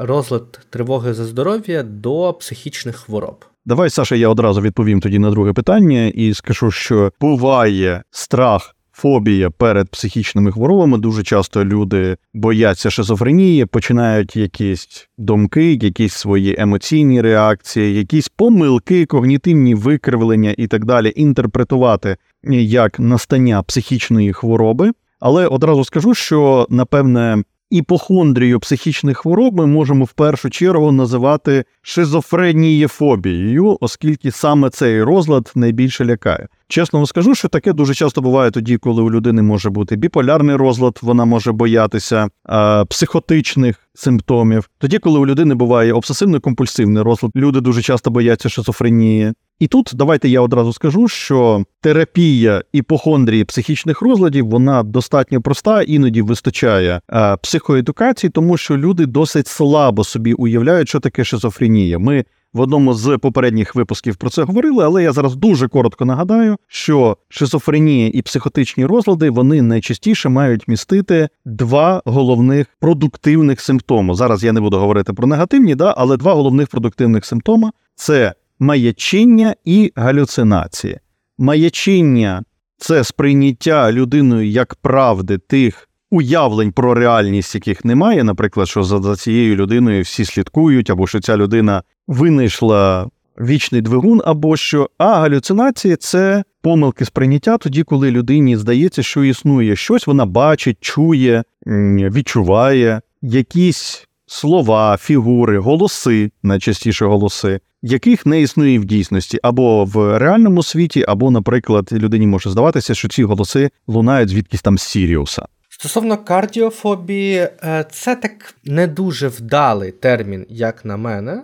розлад 0.00 0.60
тривоги 0.70 1.14
за 1.14 1.24
здоров'я 1.24 1.82
до 1.82 2.32
психічних 2.32 2.96
хвороб? 2.96 3.44
Давай, 3.66 3.90
Саша, 3.90 4.16
я 4.16 4.28
одразу 4.28 4.60
відповім 4.60 5.00
тоді 5.00 5.18
на 5.18 5.30
друге 5.30 5.52
питання 5.52 6.06
і 6.06 6.34
скажу, 6.34 6.70
що 6.70 7.12
буває 7.20 8.02
страх 8.10 8.74
фобія 8.98 9.50
перед 9.50 9.88
психічними 9.88 10.52
хворобами. 10.52 10.98
Дуже 10.98 11.22
часто 11.22 11.64
люди 11.64 12.16
бояться 12.34 12.90
шизофренії, 12.90 13.66
починають 13.66 14.36
якісь 14.36 15.08
думки, 15.18 15.72
якісь 15.72 16.12
свої 16.12 16.56
емоційні 16.58 17.20
реакції, 17.20 17.94
якісь 17.94 18.28
помилки, 18.28 19.06
когнітивні 19.06 19.74
викривлення 19.74 20.54
і 20.58 20.66
так 20.66 20.84
далі 20.84 21.12
інтерпретувати 21.16 22.16
як 22.52 23.00
настання 23.00 23.62
психічної 23.62 24.32
хвороби. 24.32 24.92
Але 25.20 25.46
одразу 25.46 25.84
скажу, 25.84 26.14
що 26.14 26.66
напевне. 26.70 27.42
Іпохондрію 27.70 28.60
психічних 28.60 29.18
хвороб 29.18 29.56
ми 29.56 29.66
можемо 29.66 30.04
в 30.04 30.12
першу 30.12 30.50
чергу 30.50 30.92
називати 30.92 31.64
шизофренієфобією, 31.82 33.78
оскільки 33.80 34.30
саме 34.30 34.70
цей 34.70 35.02
розлад 35.02 35.52
найбільше 35.54 36.04
лякає. 36.04 36.48
Чесно 36.68 36.98
вам 36.98 37.06
скажу, 37.06 37.34
що 37.34 37.48
таке 37.48 37.72
дуже 37.72 37.94
часто 37.94 38.20
буває 38.20 38.50
тоді, 38.50 38.76
коли 38.76 39.02
у 39.02 39.10
людини 39.10 39.42
може 39.42 39.70
бути 39.70 39.96
біполярний 39.96 40.56
розлад, 40.56 40.98
вона 41.02 41.24
може 41.24 41.52
боятися 41.52 42.28
е, 42.50 42.84
психотичних 42.84 43.76
симптомів. 43.94 44.70
Тоді, 44.78 44.98
коли 44.98 45.18
у 45.18 45.26
людини 45.26 45.54
буває 45.54 45.92
обсесивно-компульсивний 45.92 47.02
розлад, 47.02 47.32
люди 47.36 47.60
дуже 47.60 47.82
часто 47.82 48.10
бояться 48.10 48.48
шизофренії. 48.48 49.32
І 49.58 49.66
тут 49.66 49.90
давайте 49.94 50.28
я 50.28 50.40
одразу 50.40 50.72
скажу, 50.72 51.08
що 51.08 51.64
терапія 51.80 52.62
іпохондрії 52.72 53.44
психічних 53.44 54.02
розладів 54.02 54.48
вона 54.48 54.82
достатньо 54.82 55.42
проста, 55.42 55.82
іноді 55.82 56.22
вистачає 56.22 57.00
е, 57.12 57.36
психоедукації, 57.36 58.30
тому 58.30 58.56
що 58.56 58.76
люди 58.76 59.06
досить 59.06 59.46
слабо 59.46 60.04
собі 60.04 60.32
уявляють, 60.32 60.88
що 60.88 61.00
таке 61.00 61.24
шизофренія. 61.24 61.98
Ми 61.98 62.24
в 62.52 62.60
одному 62.60 62.94
з 62.94 63.18
попередніх 63.18 63.74
випусків 63.74 64.16
про 64.16 64.30
це 64.30 64.42
говорили, 64.42 64.84
але 64.84 65.02
я 65.02 65.12
зараз 65.12 65.36
дуже 65.36 65.68
коротко 65.68 66.04
нагадаю, 66.04 66.56
що 66.68 67.16
шизофренія 67.28 68.10
і 68.14 68.22
психотичні 68.22 68.86
розлади 68.86 69.30
вони 69.30 69.62
найчастіше 69.62 70.28
мають 70.28 70.68
містити 70.68 71.28
два 71.44 72.02
головних 72.04 72.66
продуктивних 72.80 73.60
симптоми. 73.60 74.14
Зараз 74.14 74.44
я 74.44 74.52
не 74.52 74.60
буду 74.60 74.78
говорити 74.78 75.12
про 75.12 75.26
негативні, 75.26 75.74
да, 75.74 75.94
але 75.96 76.16
два 76.16 76.34
головних 76.34 76.68
продуктивних 76.68 77.24
симптоми 77.24 77.70
це 77.94 78.34
маячіння 78.58 79.54
і 79.64 79.92
галюцинації. 79.96 80.98
Маячіння 81.38 82.42
це 82.78 83.04
сприйняття 83.04 83.92
людиною 83.92 84.48
як 84.48 84.74
правди 84.74 85.38
тих 85.38 85.88
уявлень 86.10 86.72
про 86.72 86.94
реальність, 86.94 87.54
яких 87.54 87.84
немає, 87.84 88.24
наприклад, 88.24 88.68
що 88.68 88.82
за, 88.82 89.16
цією 89.16 89.56
людиною 89.56 90.02
всі 90.02 90.24
слідкують, 90.24 90.90
або 90.90 91.06
що 91.06 91.20
ця 91.20 91.36
людина 91.36 91.82
винайшла 92.06 93.08
вічний 93.40 93.80
двигун, 93.80 94.22
або 94.24 94.56
що, 94.56 94.90
а 94.98 95.20
галюцинації 95.20 95.96
це 95.96 96.44
помилки 96.62 97.04
сприйняття 97.04 97.58
тоді, 97.58 97.82
коли 97.82 98.10
людині 98.10 98.56
здається, 98.56 99.02
що 99.02 99.24
існує 99.24 99.76
щось, 99.76 100.06
вона 100.06 100.26
бачить, 100.26 100.76
чує, 100.80 101.42
відчуває 101.66 103.00
якісь 103.22 104.07
слова, 104.28 104.96
фігури, 104.96 105.58
голоси, 105.58 106.30
найчастіше 106.42 107.06
голоси, 107.06 107.60
яких 107.82 108.26
не 108.26 108.40
існує 108.40 108.78
в 108.78 108.84
дійсності, 108.84 109.38
або 109.42 109.84
в 109.84 110.18
реальному 110.18 110.62
світі, 110.62 111.04
або, 111.08 111.30
наприклад, 111.30 111.88
людині 111.92 112.26
може 112.26 112.50
здаватися, 112.50 112.94
що 112.94 113.08
ці 113.08 113.24
голоси 113.24 113.70
лунають 113.86 114.28
звідкись 114.28 114.62
там 114.62 114.78
з 114.78 114.82
Сіріуса. 114.82 115.46
Стосовно 115.68 116.16
кардіофобії, 116.16 117.36
е, 117.36 117.84
це 117.90 118.16
так 118.16 118.54
не 118.64 118.86
дуже 118.86 119.28
вдалий 119.28 119.92
термін, 119.92 120.46
як 120.48 120.84
на 120.84 120.96
мене. 120.96 121.42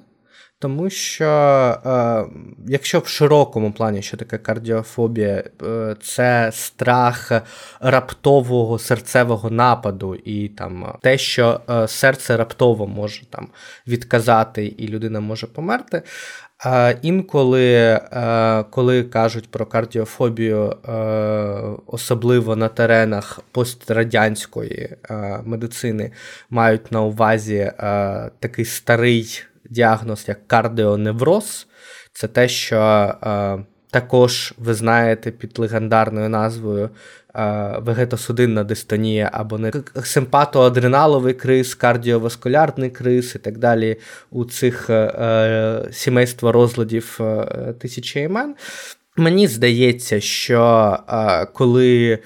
Тому 0.64 0.90
що, 0.90 1.25
е, 1.87 2.25
якщо 2.66 2.99
в 2.99 3.06
широкому 3.06 3.73
плані, 3.73 4.02
що 4.02 4.16
таке 4.16 4.38
кардіофобія, 4.38 5.44
е, 5.62 5.97
це 6.02 6.50
страх 6.52 7.33
раптового 7.80 8.78
серцевого 8.78 9.50
нападу, 9.50 10.14
і 10.14 10.49
там 10.49 10.99
те, 11.02 11.18
що 11.18 11.61
е, 11.71 11.88
серце 11.88 12.37
раптово 12.37 12.87
може 12.87 13.26
там 13.26 13.49
відказати, 13.87 14.66
і 14.66 14.88
людина 14.88 15.21
може 15.21 15.47
померти. 15.47 16.02
Е, 16.66 16.99
інколи, 17.02 17.73
е, 17.73 18.64
коли 18.71 19.02
кажуть 19.02 19.50
про 19.50 19.66
кардіофобію, 19.66 20.76
е, 20.88 20.92
особливо 21.87 22.56
на 22.56 22.68
теренах 22.68 23.40
пострадянської 23.52 24.97
медицини, 25.44 26.12
мають 26.50 26.92
на 26.92 27.02
увазі 27.02 27.73
такий 28.40 28.64
старий 28.64 29.44
діагноз, 29.71 30.25
як 30.28 30.49
кардіоневроз. 30.49 31.66
Це 32.12 32.28
те, 32.28 32.49
що 32.49 32.78
е, 33.23 33.59
також 33.90 34.54
ви 34.59 34.75
знаєте 34.75 35.30
під 35.30 35.59
легендарною 35.59 36.28
назвою 36.28 36.90
е, 37.35 37.75
вегетосудинна 37.78 38.64
дистонія 38.64 39.30
або 39.33 39.59
не 39.59 39.73
симпатоадреналовий 40.04 41.35
криз, 41.35 41.75
кардіоваскулярний 41.75 42.90
криз 42.90 43.33
і 43.35 43.38
так 43.38 43.59
далі 43.59 43.97
у 44.30 44.44
цих 44.44 44.90
е, 44.90 44.94
е 44.94 45.88
сімейства 45.92 46.52
розладів 46.52 47.18
е, 47.21 47.75
тисячі 47.78 48.21
імен. 48.21 48.54
Мені 49.16 49.47
здається, 49.47 50.21
що 50.21 50.97
е, 51.09 51.47
коли 51.47 52.18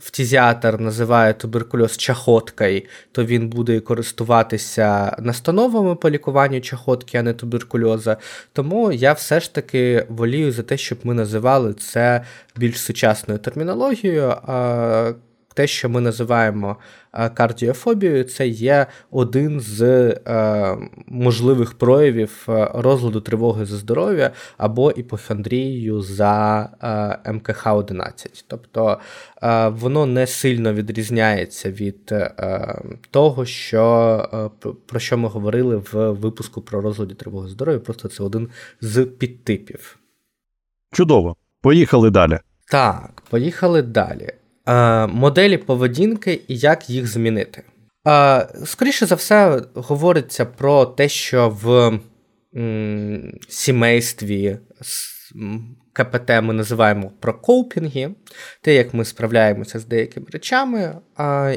фтізіатр 0.00 0.80
називає 0.80 1.32
туберкульоз 1.32 1.96
чахоткою, 1.96 2.82
то 3.12 3.24
він 3.24 3.48
буде 3.48 3.80
користуватися 3.80 5.16
настановами 5.18 5.94
по 5.94 6.10
лікуванню 6.10 6.60
чахотки, 6.60 7.18
а 7.18 7.22
не 7.22 7.32
туберкульоза. 7.32 8.16
Тому 8.52 8.92
я 8.92 9.12
все 9.12 9.40
ж 9.40 9.54
таки 9.54 10.06
волію 10.08 10.52
за 10.52 10.62
те, 10.62 10.76
щоб 10.76 10.98
ми 11.02 11.14
називали 11.14 11.74
це 11.74 12.24
більш 12.56 12.80
сучасною 12.80 13.38
термінологією 13.38 14.34
те, 15.52 15.66
що 15.66 15.88
ми 15.88 16.00
називаємо 16.00 16.76
е, 17.12 17.28
кардіофобією, 17.28 18.24
це 18.24 18.48
є 18.48 18.86
один 19.10 19.60
з 19.60 19.82
е, 19.82 20.76
можливих 21.06 21.74
проявів 21.74 22.46
е, 22.48 22.70
розладу 22.74 23.20
тривоги 23.20 23.64
за 23.64 23.76
здоров'я 23.76 24.30
або 24.58 24.90
іпохондрією 24.90 26.02
за 26.02 26.68
МКХ-11. 27.24 28.44
Тобто 28.46 28.98
воно 29.68 30.06
не 30.06 30.26
сильно 30.26 30.72
відрізняється 30.72 31.70
від 31.70 32.14
того, 33.10 33.44
що, 33.44 34.52
про 34.86 35.00
що 35.00 35.18
ми 35.18 35.28
говорили 35.28 35.76
в 35.76 36.10
випуску 36.10 36.62
про 36.62 36.80
розладі 36.80 37.14
тривоги 37.14 37.48
здоров'я, 37.48 37.80
просто 37.80 38.08
це 38.08 38.22
один 38.22 38.48
з 38.80 39.04
підтипів. 39.04 39.98
Чудово. 40.92 41.36
Поїхали 41.60 42.10
далі. 42.10 42.38
Так, 42.70 43.22
поїхали 43.30 43.82
далі. 43.82 44.28
Е, 44.66 45.06
моделі 45.06 45.58
поведінки 45.58 46.40
і 46.48 46.56
як 46.56 46.90
їх 46.90 47.06
змінити. 47.06 47.62
Скоріше 48.64 49.06
за 49.06 49.14
все, 49.14 49.62
говориться 49.74 50.44
про 50.44 50.86
те, 50.86 51.08
що 51.08 51.48
в 51.62 51.98
сімействі 53.48 54.58
КПТ 55.92 56.30
ми 56.30 56.52
називаємо 56.52 57.12
про 57.20 57.34
коупінги, 57.34 58.14
те, 58.60 58.74
як 58.74 58.94
ми 58.94 59.04
справляємося 59.04 59.78
з 59.78 59.84
деякими 59.84 60.26
речами, 60.32 60.98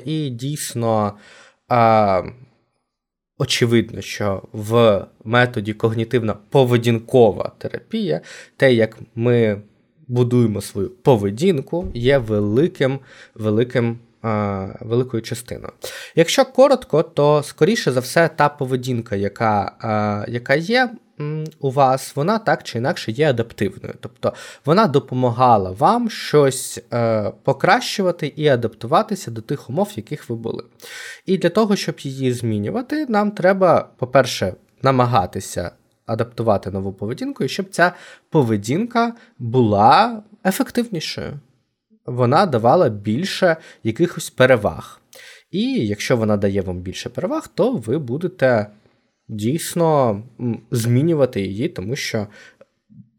і 0.06 0.30
дійсно. 0.30 1.18
Очевидно, 3.38 4.02
що 4.02 4.44
в 4.52 5.06
методі 5.24 5.74
когнітивно-поведінкова 5.74 7.52
терапія, 7.58 8.22
те, 8.58 8.74
як 8.74 8.98
ми 9.16 9.62
будуємо 10.08 10.62
свою 10.62 10.90
поведінку, 10.90 11.88
є 11.94 12.18
великим 12.18 13.00
великим 13.36 14.00
великою 14.82 15.24
частиною. 15.24 15.74
Якщо 16.16 16.46
коротко, 16.46 17.04
то 17.04 17.44
скоріше 17.44 17.92
за 17.92 18.00
все, 18.00 18.30
та 18.36 18.50
поведінка, 18.50 19.16
яка, 19.16 20.26
яка 20.28 20.56
є. 20.56 20.90
У 21.60 21.72
вас 21.72 22.16
вона 22.16 22.40
так 22.40 22.64
чи 22.64 22.78
інакше 22.78 23.12
є 23.12 23.30
адаптивною, 23.30 23.94
тобто 24.00 24.34
вона 24.66 24.88
допомагала 24.88 25.72
вам 25.72 26.10
щось 26.10 26.82
е, 26.94 27.32
покращувати 27.44 28.28
і 28.28 28.48
адаптуватися 28.48 29.32
до 29.32 29.42
тих 29.42 29.70
умов, 29.70 29.92
в 29.94 29.98
яких 29.98 30.30
ви 30.30 30.36
були. 30.36 30.64
І 31.26 31.38
для 31.38 31.50
того, 31.50 31.76
щоб 31.76 32.00
її 32.00 32.34
змінювати, 32.34 33.06
нам 33.10 33.32
треба, 33.32 33.90
по-перше, 33.98 34.54
намагатися 34.82 35.72
адаптувати 36.06 36.72
нову 36.72 36.94
поведінку, 36.94 37.44
і 37.44 37.50
щоб 37.50 37.70
ця 37.70 37.94
поведінка 38.30 39.14
була 39.40 40.24
ефективнішою 40.46 41.40
вона 42.06 42.46
давала 42.46 42.90
більше 42.90 43.58
якихось 43.84 44.30
переваг. 44.30 45.02
І 45.52 45.88
якщо 45.88 46.18
вона 46.18 46.38
дає 46.38 46.62
вам 46.62 46.80
більше 46.80 47.10
переваг, 47.10 47.48
то 47.48 47.72
ви 47.72 47.98
будете 47.98 48.68
дійсно 49.28 50.24
змінювати 50.72 51.42
її, 51.42 51.70
тому 51.70 51.96
що 51.96 52.28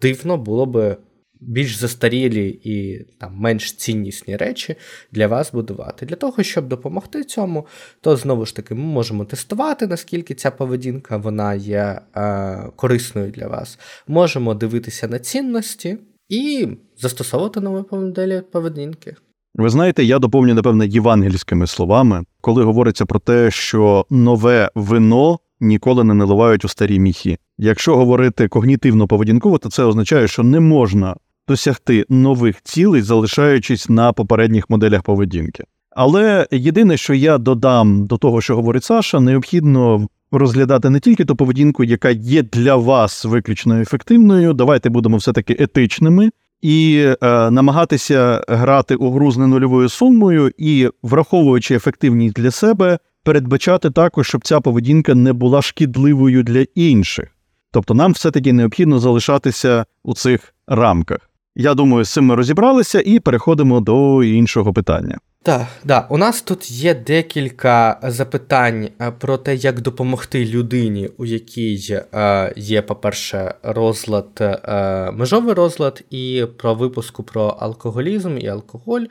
дивно 0.01 0.37
було 0.37 0.67
би 0.67 0.97
більш 1.41 1.77
застарілі 1.77 2.61
і 2.65 3.05
там 3.19 3.37
менш 3.37 3.73
ціннісні 3.73 4.37
речі 4.37 4.77
для 5.13 5.27
вас 5.27 5.53
будувати. 5.53 6.07
Для 6.07 6.17
того, 6.17 6.43
щоб 6.43 6.69
допомогти 6.69 7.25
цьому, 7.25 7.67
то 8.01 8.17
знову 8.17 8.47
ж 8.47 8.57
таки 8.57 8.75
ми 8.75 8.81
можемо 8.81 9.25
тестувати, 9.25 9.87
наскільки 9.87 10.35
ця 10.35 10.51
поведінка 10.51 11.17
вона 11.17 11.55
є 11.55 12.01
е, 12.17 12.71
корисною 12.77 13.31
для 13.31 13.47
вас. 13.49 13.79
Можемо 14.09 14.55
дивитися 14.55 15.09
на 15.09 15.19
цінності 15.19 15.99
і 16.29 16.69
застосовувати 16.99 17.61
нові 17.61 17.85
моделі 17.91 18.43
поведінки. 18.53 19.17
Ви 19.55 19.69
знаєте, 19.69 20.05
я 20.05 20.19
доповню, 20.19 20.55
напевне, 20.55 20.87
євангельськими 20.87 21.67
словами, 21.67 22.25
коли 22.41 22.65
говориться 22.65 23.07
про 23.07 23.19
те, 23.19 23.51
що 23.51 24.07
нове 24.11 24.71
вино 24.75 25.39
ніколи 25.61 26.05
не 26.05 26.15
наливають 26.15 26.65
у 26.65 26.69
старі 26.69 26.99
міхи. 26.99 27.39
Якщо 27.59 27.97
говорити 27.97 28.47
когнітивно-поведінково, 28.47 29.59
то 29.59 29.71
це 29.71 29.85
означає, 29.85 30.29
що 30.29 30.43
не 30.43 30.61
можна 30.61 31.17
досягти 31.49 32.05
нових 32.09 32.63
цілей, 32.63 33.03
залишаючись 33.03 33.89
на 33.89 34.13
попередніх 34.13 34.71
моделях 34.71 35.03
поведінки. 35.03 35.65
Але 35.91 36.47
єдине, 36.51 36.97
що 36.97 37.15
я 37.15 37.39
додам 37.39 38.07
до 38.07 38.17
того, 38.17 38.41
що 38.41 38.57
говорить 38.57 38.85
Саша, 38.85 39.21
необхідно 39.21 40.09
розглядати 40.33 40.91
не 40.91 41.01
тільки 41.01 41.25
ту 41.25 41.37
поведінку, 41.37 41.85
яка 41.85 42.11
є 42.11 42.43
для 42.43 42.77
вас 42.77 43.25
виключно 43.25 43.81
ефективною. 43.81 44.53
Давайте 44.53 44.89
будемо 44.89 45.17
все-таки 45.17 45.57
етичними 45.59 46.31
і 46.63 47.07
е, 47.23 47.51
намагатися 47.51 48.45
грати 48.49 48.95
у 48.95 49.11
гру 49.11 49.31
з 49.31 49.39
ненульовою 49.39 49.89
сумою 49.89 50.53
і, 50.59 50.89
враховуючи 51.03 51.75
ефективність 51.75 52.35
для 52.35 52.51
себе, 52.51 52.99
передбачати 53.23 53.91
також, 53.91 54.29
щоб 54.29 54.47
ця 54.47 54.61
поведінка 54.61 55.15
не 55.15 55.33
була 55.33 55.63
шкідливою 55.63 56.43
для 56.43 56.65
інших. 56.75 57.29
Тобто 57.71 57.95
нам 57.95 58.13
все-таки 58.13 58.53
необхідно 58.53 58.99
залишатися 58.99 59.85
у 60.03 60.15
цих 60.15 60.55
рамках. 60.67 61.31
Я 61.59 61.75
думаю, 61.75 62.05
з 62.05 62.13
цим 62.13 62.25
ми 62.25 62.35
розібралися 62.35 63.03
і 63.07 63.21
переходимо 63.21 63.81
до 63.81 64.25
іншого 64.25 64.73
питання. 64.73 65.19
Так, 65.43 65.67
да. 65.85 66.07
у 66.11 66.19
нас 66.19 66.43
тут 66.43 66.71
є 66.71 66.95
декілька 66.95 68.01
запитань 68.03 68.89
е, 69.01 69.11
про 69.11 69.37
те, 69.37 69.55
як 69.55 69.81
допомогти 69.81 70.45
людині, 70.45 71.11
у 71.19 71.25
якій 71.25 72.01
е, 72.15 72.53
є, 72.57 72.83
по-перше, 72.83 73.55
розлад, 73.63 74.29
е, 74.41 75.11
межовий 75.11 75.55
розлад, 75.55 76.05
і 76.11 76.47
про 76.57 76.75
випуску 76.75 77.23
про 77.23 77.43
алкоголізм 77.43 78.39
і 78.39 78.49
алкоголь. 78.49 79.03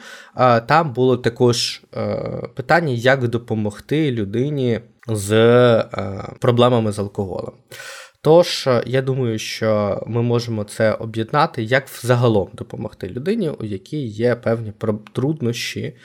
Там 0.66 0.94
було 0.94 1.18
також 1.18 1.82
питання, 2.56 2.94
як 2.94 3.28
допомогти 3.28 4.12
людині 4.12 4.80
з 5.08 5.84
проблемами 6.40 6.92
з 6.92 7.00
алкоголем. 7.00 7.54
Тож, 8.26 8.70
я 8.86 9.02
думаю, 9.02 9.40
що 9.40 10.04
ми 10.08 10.22
можемо 10.22 10.64
це 10.64 10.92
об'єднати, 10.92 11.64
як 11.64 11.88
взагалом 11.88 12.48
допомогти 12.54 13.08
людині, 13.08 13.50
у 13.50 13.66
якій 13.66 14.06
є 14.06 14.36
певні 14.36 14.74
труднощі 15.14 15.96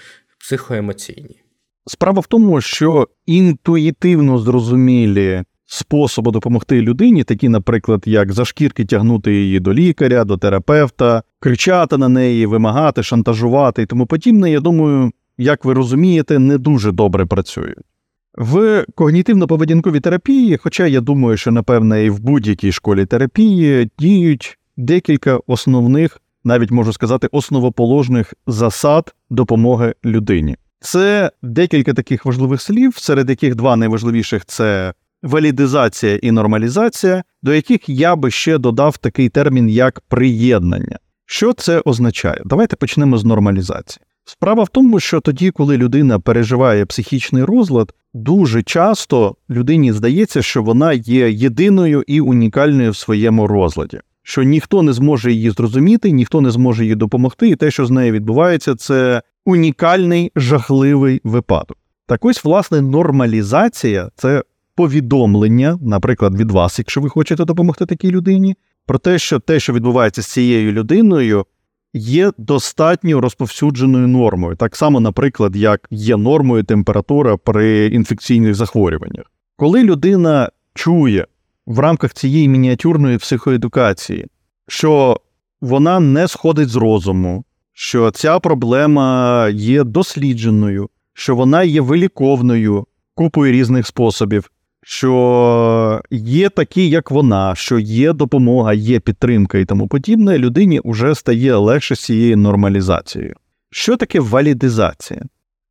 психоемоційні. 0.40 1.42
Справа 1.86 2.20
в 2.20 2.26
тому, 2.26 2.60
що 2.60 3.08
інтуїтивно 3.26 4.38
зрозумілі 4.38 5.42
способи 5.66 6.30
допомогти 6.30 6.82
людині, 6.82 7.24
такі, 7.24 7.48
наприклад, 7.48 8.02
як 8.06 8.32
за 8.32 8.44
шкірки 8.44 8.84
тягнути 8.84 9.34
її 9.34 9.60
до 9.60 9.74
лікаря, 9.74 10.24
до 10.24 10.36
терапевта, 10.36 11.22
кричати 11.38 11.96
на 11.96 12.08
неї, 12.08 12.46
вимагати, 12.46 13.02
шантажувати 13.02 13.82
і 13.82 13.86
тому 13.86 14.06
подібне, 14.06 14.50
я 14.50 14.60
думаю, 14.60 15.10
як 15.38 15.64
ви 15.64 15.74
розумієте, 15.74 16.38
не 16.38 16.58
дуже 16.58 16.92
добре 16.92 17.26
працюють. 17.26 17.89
В 18.34 18.84
когнітивно-поведінковій 18.96 20.00
терапії, 20.00 20.56
хоча 20.56 20.86
я 20.86 21.00
думаю, 21.00 21.36
що, 21.36 21.50
напевне, 21.50 22.04
і 22.04 22.10
в 22.10 22.20
будь-якій 22.20 22.72
школі 22.72 23.06
терапії 23.06 23.90
діють 23.98 24.58
декілька 24.76 25.40
основних 25.46 26.20
навіть 26.44 26.70
можу 26.70 26.92
сказати, 26.92 27.28
основоположних 27.32 28.34
засад 28.46 29.14
допомоги 29.30 29.94
людині. 30.04 30.56
Це 30.80 31.30
декілька 31.42 31.94
таких 31.94 32.24
важливих 32.24 32.62
слів, 32.62 32.96
серед 32.96 33.30
яких 33.30 33.54
два 33.54 33.76
найважливіших 33.76 34.44
це 34.44 34.94
валідизація 35.22 36.16
і 36.16 36.30
нормалізація, 36.30 37.22
до 37.42 37.54
яких 37.54 37.88
я 37.88 38.16
би 38.16 38.30
ще 38.30 38.58
додав 38.58 38.96
такий 38.96 39.28
термін 39.28 39.68
як 39.68 40.00
приєднання. 40.00 40.98
Що 41.26 41.52
це 41.52 41.82
означає? 41.84 42.42
Давайте 42.44 42.76
почнемо 42.76 43.18
з 43.18 43.24
нормалізації. 43.24 44.04
Справа 44.30 44.62
в 44.62 44.68
тому, 44.68 45.00
що 45.00 45.20
тоді, 45.20 45.50
коли 45.50 45.76
людина 45.76 46.20
переживає 46.20 46.86
психічний 46.86 47.44
розлад, 47.44 47.94
дуже 48.14 48.62
часто 48.62 49.34
людині 49.50 49.92
здається, 49.92 50.42
що 50.42 50.62
вона 50.62 50.92
є 50.92 51.30
єдиною 51.30 52.04
і 52.06 52.20
унікальною 52.20 52.90
в 52.90 52.96
своєму 52.96 53.46
розладі 53.46 54.00
що 54.22 54.42
ніхто 54.42 54.82
не 54.82 54.92
зможе 54.92 55.32
її 55.32 55.50
зрозуміти, 55.50 56.10
ніхто 56.10 56.40
не 56.40 56.50
зможе 56.50 56.86
їй 56.86 56.94
допомогти, 56.94 57.48
і 57.48 57.56
те, 57.56 57.70
що 57.70 57.86
з 57.86 57.90
нею 57.90 58.12
відбувається, 58.12 58.74
це 58.74 59.22
унікальний 59.44 60.32
жахливий 60.36 61.20
випадок. 61.24 61.76
Так 62.06 62.24
ось, 62.24 62.44
власне, 62.44 62.80
нормалізація 62.80 64.10
це 64.16 64.42
повідомлення, 64.74 65.78
наприклад, 65.82 66.36
від 66.36 66.50
вас, 66.50 66.78
якщо 66.78 67.00
ви 67.00 67.08
хочете 67.08 67.44
допомогти 67.44 67.86
такій 67.86 68.10
людині, 68.10 68.56
про 68.86 68.98
те, 68.98 69.18
що 69.18 69.38
те, 69.38 69.60
що 69.60 69.72
відбувається 69.72 70.22
з 70.22 70.26
цією 70.26 70.72
людиною, 70.72 71.46
є 71.94 72.32
достатньо 72.38 73.20
розповсюдженою 73.20 74.08
нормою, 74.08 74.56
так 74.56 74.76
само, 74.76 75.00
наприклад, 75.00 75.56
як 75.56 75.86
є 75.90 76.16
нормою 76.16 76.64
температура 76.64 77.36
при 77.36 77.86
інфекційних 77.86 78.54
захворюваннях. 78.54 79.24
Коли 79.56 79.84
людина 79.84 80.50
чує, 80.74 81.26
в 81.66 81.78
рамках 81.78 82.14
цієї 82.14 82.48
мініатюрної 82.48 83.18
психоедукації, 83.18 84.26
що 84.68 85.20
вона 85.60 86.00
не 86.00 86.28
сходить 86.28 86.68
з 86.68 86.76
розуму, 86.76 87.44
що 87.72 88.10
ця 88.10 88.38
проблема 88.38 89.48
є 89.48 89.84
дослідженою, 89.84 90.88
що 91.14 91.36
вона 91.36 91.62
є 91.62 91.80
виліковною 91.80 92.86
купою 93.14 93.52
різних 93.52 93.86
способів, 93.86 94.50
що 94.82 96.02
є 96.10 96.48
такі, 96.48 96.88
як 96.88 97.10
вона, 97.10 97.54
що 97.54 97.78
є 97.78 98.12
допомога, 98.12 98.72
є 98.72 99.00
підтримка 99.00 99.58
і 99.58 99.64
тому 99.64 99.88
подібне, 99.88 100.38
людині 100.38 100.80
вже 100.84 101.14
стає 101.14 101.56
легше 101.56 101.94
з 101.94 102.04
цією 102.04 102.36
нормалізацією. 102.36 103.34
Що 103.70 103.96
таке 103.96 104.20
валідизація? 104.20 105.22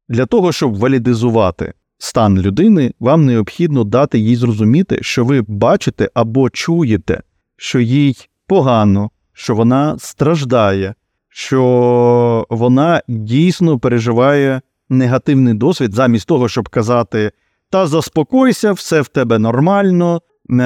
Для 0.09 0.25
того, 0.25 0.51
щоб 0.51 0.77
валідизувати 0.77 1.73
стан 1.97 2.41
людини, 2.41 2.93
вам 2.99 3.25
необхідно 3.25 3.83
дати 3.83 4.19
їй 4.19 4.35
зрозуміти, 4.35 4.99
що 5.01 5.25
ви 5.25 5.41
бачите 5.47 6.09
або 6.13 6.49
чуєте, 6.49 7.21
що 7.57 7.79
їй 7.79 8.15
погано, 8.47 9.09
що 9.33 9.55
вона 9.55 9.95
страждає, 9.99 10.95
що 11.29 12.47
вона 12.49 13.01
дійсно 13.07 13.79
переживає 13.79 14.61
негативний 14.89 15.53
досвід, 15.53 15.93
замість 15.93 16.27
того, 16.27 16.49
щоб 16.49 16.69
казати: 16.69 17.31
Та 17.71 17.87
заспокойся, 17.87 18.71
все 18.71 19.01
в 19.01 19.07
тебе 19.07 19.39
нормально, 19.39 20.21
е, 20.49 20.63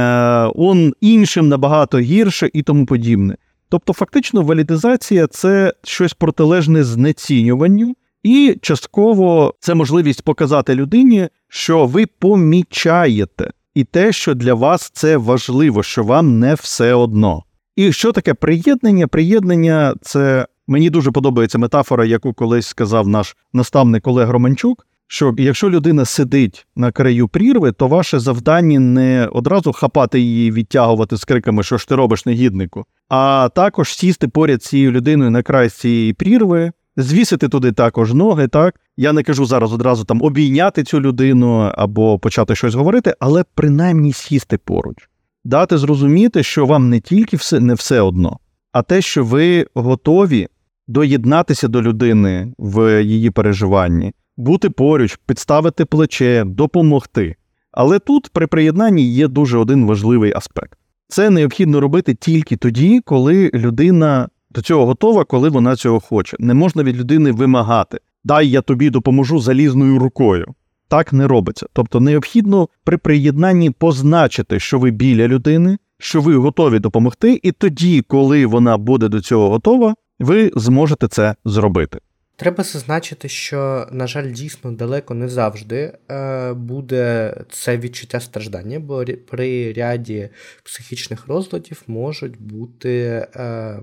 он 0.55 0.93
іншим 1.01 1.47
набагато 1.47 1.99
гірше 1.99 2.49
і 2.53 2.63
тому 2.63 2.85
подібне. 2.85 3.35
Тобто, 3.69 3.93
фактично, 3.93 4.41
валідизація 4.41 5.27
це 5.27 5.73
щось 5.83 6.13
протилежне 6.13 6.83
знецінюванню 6.83 7.95
І 8.23 8.57
частково 8.61 9.53
це 9.59 9.73
можливість 9.73 10.21
показати 10.21 10.75
людині, 10.75 11.29
що 11.49 11.85
ви 11.85 12.05
помічаєте, 12.05 13.51
і 13.75 13.83
те, 13.83 14.11
що 14.11 14.33
для 14.33 14.53
вас 14.53 14.91
це 14.93 15.17
важливо, 15.17 15.83
що 15.83 16.03
вам 16.03 16.39
не 16.39 16.53
все 16.53 16.93
одно. 16.93 17.43
І 17.75 17.91
що 17.91 18.11
таке 18.11 18.33
приєднання? 18.33 19.07
Приєднання 19.07 19.95
це 20.01 20.47
мені 20.67 20.89
дуже 20.89 21.11
подобається 21.11 21.57
метафора, 21.57 22.05
яку 22.05 22.33
колись 22.33 22.67
сказав 22.67 23.07
наш 23.07 23.37
наставник 23.53 24.07
Олег 24.07 24.29
Романчук. 24.29 24.87
Що 25.13 25.35
якщо 25.37 25.69
людина 25.69 26.05
сидить 26.05 26.67
на 26.75 26.91
краю 26.91 27.27
прірви, 27.27 27.71
то 27.71 27.87
ваше 27.87 28.19
завдання 28.19 28.79
не 28.79 29.29
одразу 29.31 29.73
хапати 29.73 30.19
її, 30.19 30.51
відтягувати 30.51 31.17
з 31.17 31.25
криками, 31.25 31.63
що 31.63 31.77
ж 31.77 31.87
ти 31.87 31.95
робиш 31.95 32.25
негіднику, 32.25 32.85
а 33.09 33.49
також 33.55 33.93
сісти 33.93 34.27
поряд 34.27 34.63
цією 34.63 34.91
людиною 34.91 35.31
на 35.31 35.43
край 35.43 35.69
цієї 35.69 36.13
прірви, 36.13 36.71
звісити 36.97 37.49
туди 37.49 37.71
також 37.71 38.13
ноги. 38.13 38.47
Так? 38.47 38.75
Я 38.97 39.13
не 39.13 39.23
кажу 39.23 39.45
зараз 39.45 39.73
одразу 39.73 40.03
там 40.03 40.21
обійняти 40.21 40.83
цю 40.83 41.01
людину 41.01 41.71
або 41.75 42.19
почати 42.19 42.55
щось 42.55 42.75
говорити, 42.75 43.13
але 43.19 43.43
принаймні 43.55 44.13
сісти 44.13 44.57
поруч, 44.57 45.09
дати 45.43 45.77
зрозуміти, 45.77 46.43
що 46.43 46.65
вам 46.65 46.89
не 46.89 46.99
тільки 46.99 47.37
все 47.37 47.59
не 47.59 47.73
все 47.73 48.01
одно, 48.01 48.39
а 48.71 48.81
те, 48.81 49.01
що 49.01 49.23
ви 49.23 49.67
готові 49.73 50.47
доєднатися 50.87 51.67
до 51.67 51.81
людини 51.81 52.53
в 52.57 53.03
її 53.03 53.31
переживанні 53.31 54.13
бути 54.37 54.69
поруч, 54.69 55.19
підставити 55.25 55.85
плече, 55.85 56.43
допомогти. 56.45 57.35
Але 57.71 57.99
тут 57.99 58.29
при 58.29 58.47
приєднанні 58.47 59.13
є 59.13 59.27
дуже 59.27 59.57
один 59.57 59.85
важливий 59.85 60.33
аспект. 60.33 60.79
Це 61.07 61.29
необхідно 61.29 61.79
робити 61.79 62.13
тільки 62.13 62.57
тоді, 62.57 63.01
коли 63.05 63.51
людина 63.53 64.29
до 64.49 64.61
цього 64.61 64.85
готова, 64.85 65.23
коли 65.23 65.49
вона 65.49 65.75
цього 65.75 65.99
хоче. 65.99 66.37
Не 66.39 66.53
можна 66.53 66.83
від 66.83 66.97
людини 66.97 67.31
вимагати. 67.31 67.99
Дай 68.23 68.49
я 68.49 68.61
тобі 68.61 68.89
допоможу 68.89 69.39
залізною 69.39 69.99
рукою. 69.99 70.53
Так 70.87 71.13
не 71.13 71.27
робиться. 71.27 71.65
Тобто 71.73 71.99
необхідно 71.99 72.69
при 72.83 72.97
приєднанні 72.97 73.69
позначити, 73.69 74.59
що 74.59 74.79
ви 74.79 74.91
біля 74.91 75.27
людини, 75.27 75.77
що 75.99 76.21
ви 76.21 76.35
готові 76.35 76.79
допомогти, 76.79 77.39
і 77.43 77.51
тоді, 77.51 78.01
коли 78.01 78.45
вона 78.45 78.77
буде 78.77 79.07
до 79.07 79.21
цього 79.21 79.49
готова, 79.49 79.95
ви 80.19 80.51
зможете 80.55 81.07
це 81.07 81.35
зробити. 81.45 81.99
Треба 82.35 82.63
зазначити, 82.63 83.29
що, 83.29 83.87
на 83.91 84.07
жаль, 84.07 84.31
дійсно 84.31 84.71
далеко 84.71 85.13
не 85.13 85.29
завжди 85.29 85.97
е, 86.11 86.53
буде 86.53 87.35
це 87.49 87.77
відчуття 87.77 88.19
страждання, 88.19 88.79
бо 88.79 89.05
при 89.27 89.73
ряді 89.73 90.29
психічних 90.63 91.27
розладів 91.27 91.83
можуть 91.87 92.41
бути 92.41 93.27
е, 93.35 93.79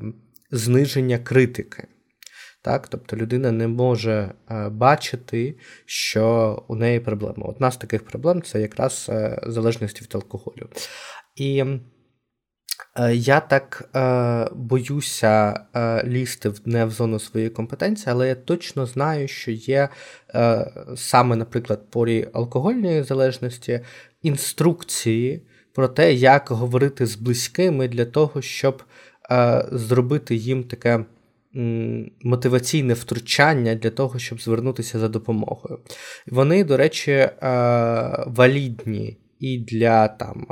зниження 0.51 1.19
критики. 1.19 1.87
Так, 2.63 2.89
Тобто 2.89 3.17
людина 3.17 3.53
не 3.53 3.69
може 3.69 4.33
е, 4.51 4.69
бачити, 4.69 5.59
що 5.87 6.65
у 6.69 6.77
неї 6.77 7.01
проблема. 7.01 7.47
Одна 7.47 7.71
з 7.71 7.77
таких 7.77 8.05
проблем 8.05 8.43
це 8.43 8.61
якраз 8.61 9.11
залежність 9.47 10.03
від 10.03 10.15
алкоголю. 10.15 10.69
І 11.37 11.65
я 13.09 13.41
так 13.41 13.91
е, 13.97 14.49
боюся 14.55 15.61
е, 15.77 16.05
лізти 16.05 16.53
не 16.65 16.85
в 16.85 16.91
зону 16.91 17.19
своєї 17.19 17.51
компетенції, 17.51 18.13
але 18.13 18.29
я 18.29 18.35
точно 18.35 18.87
знаю, 18.87 19.29
що 19.29 19.51
є 19.51 19.89
е, 20.35 20.71
саме, 20.97 21.37
наприклад, 21.37 21.91
порі 21.91 22.29
алкогольної 22.33 23.03
залежності 23.03 23.81
інструкції 24.23 25.43
про 25.73 25.89
те, 25.89 26.15
як 26.15 26.51
говорити 26.51 27.07
з 27.07 27.17
близькими 27.17 27.89
для 27.89 28.05
того, 28.05 28.43
щоб 28.43 28.83
е, 29.31 29.65
зробити 29.73 30.35
їм 30.35 30.65
таке. 30.65 31.05
Мотиваційне 32.23 32.95
втручання 32.95 33.75
для 33.75 33.91
того, 33.91 34.19
щоб 34.19 34.41
звернутися 34.41 34.99
за 34.99 35.09
допомогою. 35.09 35.79
Вони, 36.27 36.65
до 36.65 36.77
речі, 36.77 37.11
е, 37.11 37.31
валідні 38.27 39.17
і 39.41 39.59
для, 39.59 40.09
там, 40.09 40.47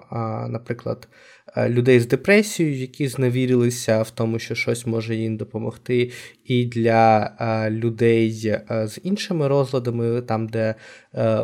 наприклад, 0.51 1.09
Е, 1.57 1.69
людей 1.69 2.01
з 2.01 2.07
депресією, 2.07 2.77
які 2.77 3.09
зневірилися 3.09 4.03
в 4.03 4.11
тому, 4.11 4.39
що 4.39 4.55
щось 4.55 4.87
може 4.87 5.15
їм 5.15 5.37
допомогти, 5.37 6.11
і 6.45 6.65
для 6.65 7.31
е, 7.41 7.71
людей 7.71 8.47
е, 8.47 8.87
з 8.89 9.01
іншими 9.03 9.49
розладами, 9.49 10.21
там, 10.21 10.49
де 10.49 10.75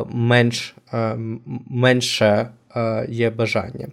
менш, 0.09 0.75
менше 1.69 2.49
є 3.09 3.29
бажання. 3.29 3.87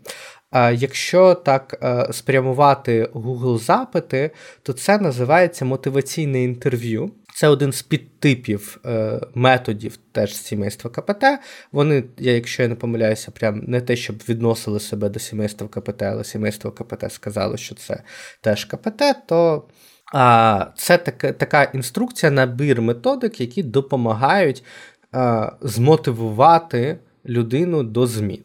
Якщо 0.75 1.35
так 1.35 1.85
спрямувати 2.13 3.05
Google 3.15 3.59
запити, 3.59 4.31
то 4.63 4.73
це 4.73 4.99
називається 4.99 5.65
мотиваційне 5.65 6.43
інтерв'ю. 6.43 7.11
Це 7.43 7.49
один 7.49 7.73
з 7.73 7.83
підтипів 7.83 8.81
е, 8.87 9.21
методів 9.35 9.97
теж 10.13 10.37
сімейства 10.37 10.91
КПТ. 10.91 11.25
Вони, 11.73 12.05
я, 12.19 12.33
якщо 12.33 12.63
я 12.63 12.69
не 12.69 12.75
помиляюся, 12.75 13.31
прям 13.31 13.63
не 13.67 13.81
те, 13.81 13.97
щоб 13.97 14.17
відносили 14.29 14.81
себе 14.81 15.09
до 15.09 15.19
сімейства 15.19 15.69
КПТ, 15.69 16.03
але 16.03 16.25
сімейство 16.25 16.71
КПТ 16.71 17.13
сказало, 17.13 17.57
що 17.57 17.75
це 17.75 18.03
теж 18.41 18.65
КПТ, 18.65 19.03
то 19.27 19.69
а, 20.15 20.67
це 20.77 20.99
така, 20.99 21.33
така 21.33 21.65
інструкція, 21.65 22.33
набір 22.33 22.83
методик, 22.83 23.41
які 23.41 23.63
допомагають 23.63 24.65
а, 25.13 25.53
змотивувати 25.61 26.99
людину 27.27 27.83
до 27.83 28.07
змін. 28.07 28.43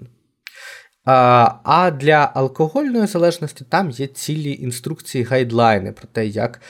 А 1.10 1.92
для 2.00 2.32
алкогольної 2.34 3.08
залежності 3.08 3.66
там 3.70 3.90
є 3.90 4.08
цілі 4.08 4.58
інструкції, 4.62 5.24
гайдлайни 5.24 5.92
про 5.92 6.08
те, 6.12 6.28
як 6.28 6.62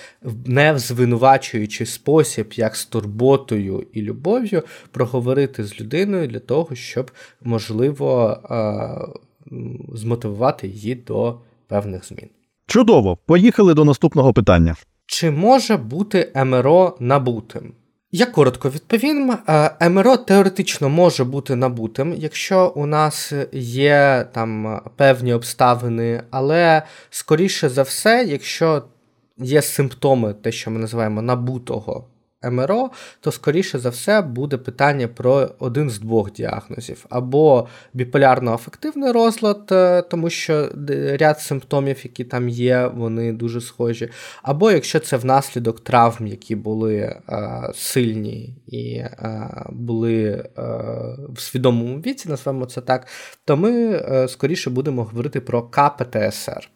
не 0.45 0.73
в 0.73 0.80
звинувачуючий 0.80 1.88
спосіб, 1.88 2.54
як 2.54 2.76
з 2.76 2.86
турботою 2.86 3.88
і 3.93 4.02
любов'ю 4.02 4.63
проговорити 4.91 5.63
з 5.63 5.80
людиною 5.82 6.28
для 6.28 6.39
того, 6.39 6.76
щоб 6.76 7.12
можливо 7.41 8.38
змотивувати 9.93 10.67
її 10.67 10.95
до 10.95 11.39
певних 11.67 12.06
змін. 12.06 12.30
Чудово! 12.67 13.17
Поїхали 13.26 13.73
до 13.73 13.86
наступного 13.86 14.34
питання. 14.34 14.76
Чи 15.06 15.32
може 15.32 15.78
бути 15.78 16.32
МРО 16.36 16.97
набутим? 17.00 17.73
Я 18.11 18.25
коротко 18.25 18.69
відповім. 18.69 19.37
Е, 19.79 19.89
МРО 19.89 20.17
теоретично 20.17 20.89
може 20.89 21.23
бути 21.23 21.55
набутим, 21.55 22.13
якщо 22.13 22.73
у 22.75 22.85
нас 22.85 23.33
є 23.51 24.27
там 24.31 24.81
певні 24.95 25.33
обставини, 25.33 26.23
але 26.29 26.81
скоріше 27.09 27.69
за 27.69 27.83
все, 27.83 28.25
якщо 28.27 28.83
є 29.37 29.61
симптоми, 29.61 30.33
те, 30.33 30.51
що 30.51 30.71
ми 30.71 30.79
називаємо 30.79 31.21
набутого 31.21 32.07
МРО, 32.43 32.89
то 33.19 33.32
скоріше 33.32 33.80
за 33.80 33.89
все 33.89 34.21
буде 34.21 34.58
питання 34.58 35.08
про 35.08 35.50
один 35.60 35.89
з 35.89 36.00
двох 36.00 36.32
діагнозів: 36.32 37.06
або 37.10 37.67
біполярно-афективний 37.93 39.12
розлад, 39.12 39.67
е, 39.71 40.02
тому 40.02 40.30
що 40.30 40.69
ряд 41.19 41.39
симптомів, 41.39 42.00
які 42.04 42.23
там 42.23 42.50
є, 42.50 42.91
вони 42.95 43.34
дуже 43.34 43.62
схожі, 43.62 44.10
або 44.43 44.71
якщо 44.71 45.00
це 45.00 45.17
внаслідок 45.17 45.80
травм, 45.80 46.28
які 46.28 46.56
були 46.56 46.95
е, 46.95 47.21
сильні 47.76 48.56
і 48.67 48.93
е, 48.95 49.50
були 49.69 50.50
а, 50.56 50.62
в 51.30 51.39
свідомому 51.39 51.97
віці, 51.97 52.30
назвемо 52.30 52.65
це 52.65 52.82
так, 52.82 53.08
то 53.45 53.58
ми 53.58 54.02
скоріше 54.30 54.69
будемо 54.69 55.04
говорити 55.04 55.41
про 55.41 55.62
КПТСР. 55.62 56.69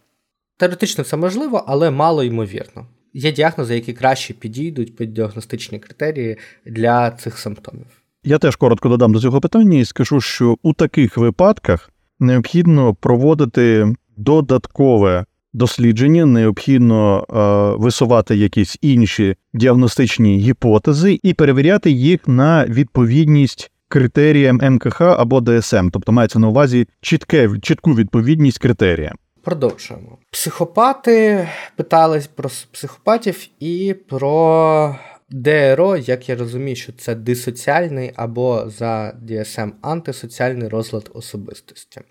Теоретично 0.58 1.04
це 1.04 1.18
можливо, 1.18 1.64
але 1.68 1.92
мало 1.92 2.24
ймовірно. 2.24 2.86
Є 3.14 3.32
діагнози, 3.32 3.76
які 3.76 3.94
краще 3.94 4.34
підійдуть 4.34 4.96
під 4.96 5.14
діагностичні 5.14 5.80
критерії 5.80 6.38
для 6.66 7.12
цих 7.12 7.38
симптомів. 7.38 7.86
Я 8.24 8.38
теж 8.38 8.56
коротко 8.56 8.90
додам 8.90 9.14
до 9.14 9.20
цього 9.20 9.42
питання 9.42 9.80
і 9.80 9.86
скажу, 9.86 10.22
що 10.22 10.58
у 10.64 10.74
таких 10.74 11.18
випадках 11.18 11.90
необхідно 12.20 12.94
проводити 12.94 13.94
додаткове 14.18 15.26
дослідження, 15.54 16.26
необхідно 16.26 17.26
е, 17.30 17.82
висувати 17.82 18.36
якісь 18.36 18.78
інші 18.82 19.36
діагностичні 19.54 20.38
гіпотези 20.38 21.20
і 21.24 21.34
перевіряти 21.34 21.92
їх 21.92 22.28
на 22.28 22.66
відповідність 22.66 23.72
критеріям 23.88 24.60
МКХ 24.64 25.02
або 25.02 25.42
ДСМ, 25.42 25.90
тобто 25.94 26.12
мається 26.12 26.40
на 26.40 26.48
увазі 26.48 26.88
чітке, 27.02 27.50
чітку 27.62 27.96
відповідність 27.96 28.60
критеріям. 28.60 29.16
Продовжуємо. 29.44 30.18
Психопати 30.32 31.48
питались 31.76 32.28
про 32.28 32.50
психопатів 32.72 33.48
і 33.60 33.96
про 34.08 34.96
ДРО, 35.30 35.98
як 35.98 36.30
я 36.30 36.36
розумію, 36.36 36.76
що 36.76 36.94
це 36.94 37.16
дисоціальний 37.16 38.12
або 38.16 38.70
за 38.70 39.20
DSM 39.26 39.72
антисоціальний 39.82 40.68
розлад 40.68 41.12
особистості. 41.14 42.02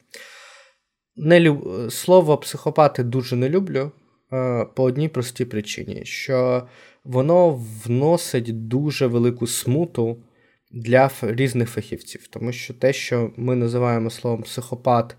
Не 1.17 1.41
люб... 1.41 1.91
Слово 1.91 2.39
психопати 2.39 3.03
дуже 3.03 3.37
не 3.37 3.49
люблю 3.49 3.93
е, 4.33 4.67
по 4.75 4.83
одній 4.83 5.09
простій 5.09 5.45
причині, 5.45 6.05
що 6.05 6.69
воно 7.05 7.51
вносить 7.85 8.69
дуже 8.69 9.07
велику 9.07 9.47
смуту 9.47 10.23
для 10.71 11.11
різних 11.23 11.71
фахівців, 11.71 12.27
тому 12.27 12.53
що 12.53 12.75
те, 12.75 12.93
що 12.93 13.33
ми 13.37 13.57
називаємо 13.57 14.11
словом 14.11 14.43
психопат 14.43 15.17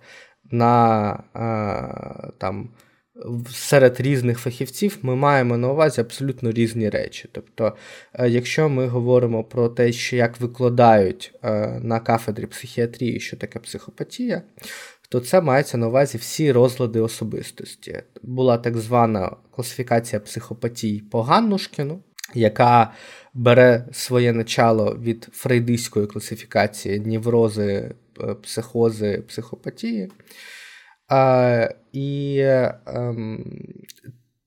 на 0.52 1.24
там 2.38 2.70
серед 3.50 4.02
різних 4.02 4.40
фахівців 4.40 4.98
ми 5.02 5.16
маємо 5.16 5.58
на 5.58 5.72
увазі 5.72 6.02
абсолютно 6.02 6.52
різні 6.52 6.90
речі. 6.90 7.30
Тобто, 7.32 7.76
е, 8.14 8.30
якщо 8.30 8.70
ми 8.70 8.88
говоримо 8.88 9.44
про 9.44 9.70
те, 9.70 9.92
що 9.92 10.16
як 10.16 10.42
викладають 10.42 11.34
е, 11.44 11.80
на 11.84 12.00
кафедрі 12.00 12.46
психіатрії, 12.46 13.20
що 13.20 13.38
таке 13.38 13.60
психопатія, 13.60 14.42
то 15.10 15.20
це 15.20 15.42
мається 15.42 15.78
на 15.78 15.88
увазі 15.88 16.18
всі 16.18 16.52
розлади 16.52 17.00
особистості. 17.00 18.04
Була 18.24 18.58
так 18.58 18.78
звана 18.78 19.36
класифікація 19.52 20.20
психопатій 20.20 21.04
по 21.12 21.22
Ганнушкіну, 21.22 22.00
яка 22.34 22.94
бере 23.34 23.86
своє 23.92 24.34
начало 24.34 24.98
від 25.02 25.28
фрейдистської 25.32 26.08
класифікації 26.08 27.00
неврози, 27.00 27.66
е, 27.74 27.92
психози, 28.44 29.24
психопатії. 29.28 30.12
А, 31.08 31.70
І 31.92 32.40
ем, 32.86 33.46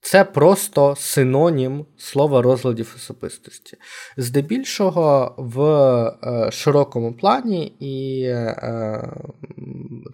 це 0.05 0.25
просто 0.25 0.95
синонім 0.97 1.87
слова 1.97 2.43
розладів 2.43 2.93
особистості. 2.97 3.77
Здебільшого 4.17 5.35
в 5.39 5.63
е, 5.63 6.51
широкому 6.51 7.13
плані, 7.13 7.67
і 7.81 8.23
е, 8.23 9.09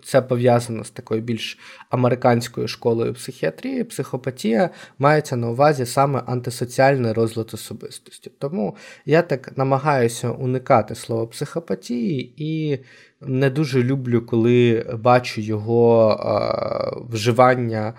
це 0.05 0.23
пов'язано 0.23 0.85
з 0.85 0.91
такою 0.91 1.23
більш 1.23 1.59
американською 1.91 2.69
школою 2.69 3.15
психіатрії, 3.15 3.85
психопатія 3.85 4.71
мається 4.99 5.37
на 5.37 5.51
увазі 5.51 5.87
саме 5.87 6.23
антисоціальний 6.27 7.13
розлад 7.13 7.51
особистості. 7.55 8.31
Тому 8.39 8.77
я 9.07 9.23
так 9.23 9.57
намагаюся 9.57 10.31
уникати 10.31 10.95
слова 10.95 11.27
психопатії 11.27 12.35
і 12.37 12.79
не 13.21 13.51
дуже 13.51 13.83
люблю, 13.83 14.23
коли 14.23 14.87
бачу 15.03 15.41
його 15.41 16.11
е, 16.13 17.13
вживання 17.13 17.95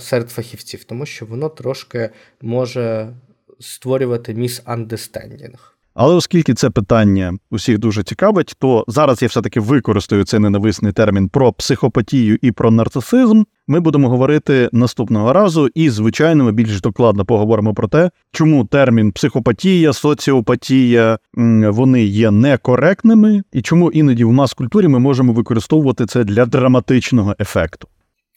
серед 0.00 0.30
фахівців, 0.30 0.84
тому 0.84 1.06
що 1.06 1.26
воно 1.26 1.48
трошки 1.48 2.10
може 2.42 3.14
створювати 3.60 4.34
міс-андестендінг. 4.34 5.76
Але 5.94 6.14
оскільки 6.14 6.54
це 6.54 6.70
питання 6.70 7.38
усіх 7.50 7.78
дуже 7.78 8.02
цікавить, 8.02 8.54
то 8.58 8.84
зараз 8.88 9.22
я 9.22 9.28
все-таки 9.28 9.60
використаю 9.60 10.24
цей 10.24 10.40
ненависний 10.40 10.92
термін 10.92 11.28
про 11.28 11.52
психопатію 11.52 12.38
і 12.42 12.52
про 12.52 12.70
нарцисизм. 12.70 13.42
Ми 13.70 13.80
будемо 13.80 14.08
говорити 14.08 14.68
наступного 14.72 15.32
разу, 15.32 15.68
і, 15.74 15.90
звичайно, 15.90 16.44
ми 16.44 16.52
більш 16.52 16.80
докладно 16.80 17.24
поговоримо 17.24 17.74
про 17.74 17.88
те, 17.88 18.10
чому 18.32 18.64
термін 18.64 19.12
психопатія, 19.12 19.92
соціопатія 19.92 21.18
вони 21.68 22.04
є 22.04 22.30
некоректними, 22.30 23.42
і 23.52 23.62
чому 23.62 23.90
іноді 23.90 24.24
в 24.24 24.32
мас-культурі 24.32 24.88
ми 24.88 24.98
можемо 24.98 25.32
використовувати 25.32 26.06
це 26.06 26.24
для 26.24 26.46
драматичного 26.46 27.34
ефекту. 27.40 27.88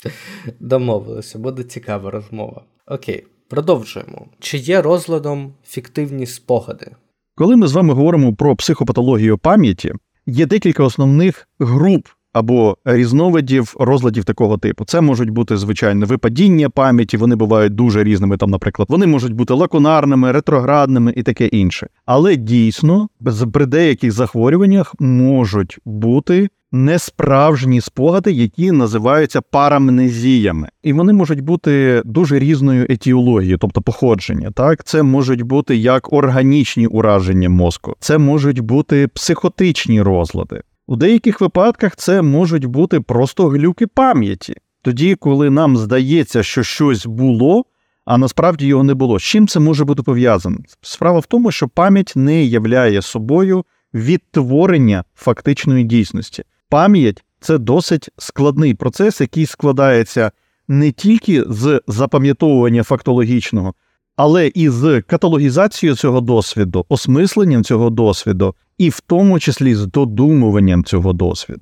Домовилися, 0.60 1.40
буде 1.40 1.64
цікава 1.64 2.12
розмова. 2.12 2.62
Окей, 2.88 3.24
продовжуємо. 3.50 4.26
Чи 4.40 4.58
є 4.58 4.82
розладом 4.82 5.54
фіктивні 5.66 6.26
спогади? 6.26 6.92
Коли 7.36 7.56
ми 7.56 7.68
з 7.68 7.74
вами 7.74 7.94
говоримо 7.94 8.36
про 8.36 8.56
психопатологію 8.56 9.38
пам'яті, 9.38 9.94
є 10.26 10.46
декілька 10.46 10.84
основних 10.84 11.48
груп 11.60 12.08
або 12.34 12.78
різновидів 12.86 13.76
розладів 13.80 14.24
такого 14.24 14.58
типу. 14.58 14.86
Це 14.86 15.02
можуть 15.02 15.30
бути 15.30 15.58
звичайно 15.58 16.06
випадіння 16.06 16.70
пам'яті, 16.70 17.18
вони 17.18 17.36
бувають 17.36 17.76
дуже 17.76 18.04
різними. 18.04 18.38
Там, 18.38 18.50
наприклад, 18.50 18.88
вони 18.92 19.08
можуть 19.08 19.34
бути 19.34 19.54
лакунарними, 19.54 20.32
ретроградними 20.32 21.14
і 21.16 21.24
таке 21.24 21.46
інше. 21.46 21.88
Але 22.06 22.36
дійсно, 22.36 23.08
при 23.54 23.66
деяких 23.66 24.12
захворюваннях 24.12 24.96
можуть 25.00 25.80
бути 25.86 26.50
несправжні 26.74 27.82
спогади, 27.82 28.32
які 28.32 28.72
називаються 28.72 29.42
парамнезіями, 29.42 30.70
і 30.84 30.94
вони 30.94 31.14
можуть 31.14 31.42
бути 31.42 32.02
дуже 32.06 32.40
різною 32.40 32.86
етіологією, 32.90 33.58
тобто 33.58 33.82
походження. 33.82 34.52
Так, 34.52 34.84
це 34.84 35.04
можуть 35.04 35.42
бути 35.42 35.76
як 35.76 36.14
органічні 36.14 36.88
ураження 36.88 37.50
мозку, 37.50 37.96
це 38.00 38.18
можуть 38.18 38.60
бути 38.60 39.08
психотичні 39.08 40.02
розлади. 40.02 40.62
У 40.88 40.96
деяких 40.96 41.42
випадках 41.42 41.96
це 41.96 42.22
можуть 42.22 42.66
бути 42.66 43.00
просто 43.00 43.48
глюки 43.48 43.88
пам'яті. 43.88 44.56
Тоді, 44.82 45.16
коли 45.16 45.50
нам 45.50 45.78
здається, 45.78 46.44
що 46.44 46.64
щось 46.64 47.06
було, 47.06 47.66
а 48.06 48.18
насправді 48.18 48.68
його 48.68 48.84
не 48.84 48.94
було. 48.94 49.20
З 49.20 49.24
чим 49.24 49.48
це 49.48 49.60
може 49.60 49.86
бути 49.86 50.04
пов'язано? 50.04 50.58
Справа 50.82 51.20
в 51.20 51.26
тому, 51.26 51.52
що 51.52 51.68
пам'ять 51.68 52.14
не 52.16 52.44
являє 52.44 53.02
собою 53.02 53.66
відтворення 53.94 55.04
фактичної 55.16 55.84
дійсності. 55.84 56.44
Пам'ять 56.70 57.24
це 57.40 57.58
досить 57.58 58.10
складний 58.18 58.74
процес, 58.74 59.22
який 59.22 59.46
складається 59.46 60.32
не 60.68 60.92
тільки 60.92 61.44
з 61.48 61.82
запам'ятовування 61.88 62.84
фактологічного, 62.84 63.74
але 64.16 64.48
і 64.48 64.70
з 64.70 65.02
каталогізацією 65.02 65.96
цього 65.96 66.22
досвіду, 66.22 66.86
осмисленням 66.90 67.64
цього 67.64 67.90
досвіду, 67.90 68.56
і 68.78 68.90
в 68.90 69.00
тому 69.00 69.40
числі 69.40 69.76
з 69.76 69.86
додумуванням 69.86 70.84
цього 70.84 71.14
досвіду. 71.14 71.62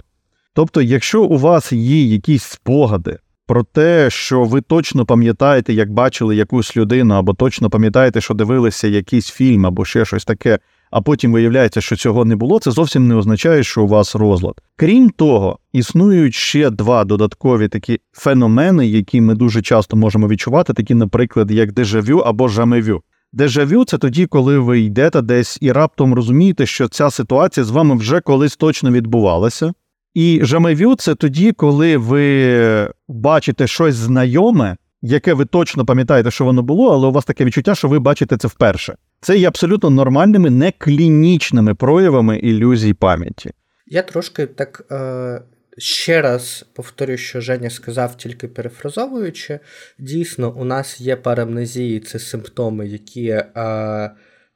Тобто, 0.53 0.81
якщо 0.81 1.23
у 1.23 1.37
вас 1.37 1.71
є 1.71 2.03
якісь 2.03 2.43
спогади 2.43 3.17
про 3.47 3.63
те, 3.63 4.09
що 4.09 4.43
ви 4.43 4.61
точно 4.61 5.05
пам'ятаєте, 5.05 5.73
як 5.73 5.91
бачили 5.91 6.35
якусь 6.35 6.77
людину, 6.77 7.13
або 7.13 7.33
точно 7.33 7.69
пам'ятаєте, 7.69 8.21
що 8.21 8.33
дивилися 8.33 8.87
якийсь 8.87 9.29
фільм, 9.29 9.65
або 9.65 9.85
ще 9.85 10.05
щось 10.05 10.25
таке, 10.25 10.59
а 10.91 11.01
потім 11.01 11.31
виявляється, 11.31 11.81
що 11.81 11.95
цього 11.95 12.25
не 12.25 12.35
було, 12.35 12.59
це 12.59 12.71
зовсім 12.71 13.07
не 13.07 13.15
означає, 13.15 13.63
що 13.63 13.83
у 13.83 13.87
вас 13.87 14.15
розлад. 14.15 14.53
Крім 14.75 15.09
того, 15.09 15.59
існують 15.73 16.35
ще 16.35 16.69
два 16.69 17.03
додаткові 17.03 17.67
такі 17.67 17.99
феномени, 18.11 18.87
які 18.87 19.21
ми 19.21 19.35
дуже 19.35 19.61
часто 19.61 19.97
можемо 19.97 20.27
відчувати, 20.27 20.73
такі, 20.73 20.93
наприклад, 20.93 21.51
як 21.51 21.71
дежавю 21.71 22.17
або 22.17 22.47
жамевю. 22.47 23.01
Дежавю 23.33 23.85
це 23.85 23.97
тоді, 23.97 24.25
коли 24.25 24.59
ви 24.59 24.81
йдете 24.81 25.21
десь 25.21 25.57
і 25.61 25.71
раптом 25.71 26.13
розумієте, 26.13 26.65
що 26.65 26.87
ця 26.87 27.09
ситуація 27.09 27.63
з 27.63 27.69
вами 27.69 27.95
вже 27.95 28.21
колись 28.21 28.57
точно 28.57 28.91
відбувалася. 28.91 29.73
І 30.13 30.39
жамевю 30.43 30.95
це 30.95 31.15
тоді, 31.15 31.51
коли 31.51 31.97
ви 31.97 32.93
бачите 33.07 33.67
щось 33.67 33.95
знайоме, 33.95 34.77
яке 35.01 35.33
ви 35.33 35.45
точно 35.45 35.85
пам'ятаєте, 35.85 36.31
що 36.31 36.45
воно 36.45 36.61
було, 36.61 36.93
але 36.93 37.07
у 37.07 37.11
вас 37.11 37.25
таке 37.25 37.45
відчуття, 37.45 37.75
що 37.75 37.87
ви 37.87 37.99
бачите 37.99 38.37
це 38.37 38.47
вперше. 38.47 38.95
Це 39.21 39.37
є 39.37 39.47
абсолютно 39.47 39.89
нормальними, 39.89 40.49
не 40.49 40.71
клінічними 40.71 41.75
проявами 41.75 42.37
ілюзій 42.37 42.93
пам'яті. 42.93 43.51
Я 43.87 44.01
трошки 44.01 44.45
так 44.45 44.85
е, 44.91 45.41
ще 45.77 46.21
раз 46.21 46.65
повторю, 46.73 47.17
що 47.17 47.41
Женя 47.41 47.69
сказав, 47.69 48.17
тільки 48.17 48.47
перефразовуючи. 48.47 49.59
Дійсно, 49.99 50.51
у 50.51 50.65
нас 50.65 51.01
є 51.01 51.15
парамнезії, 51.15 51.99
це 51.99 52.19
симптоми, 52.19 52.87
які. 52.87 53.27
Е, 53.27 54.11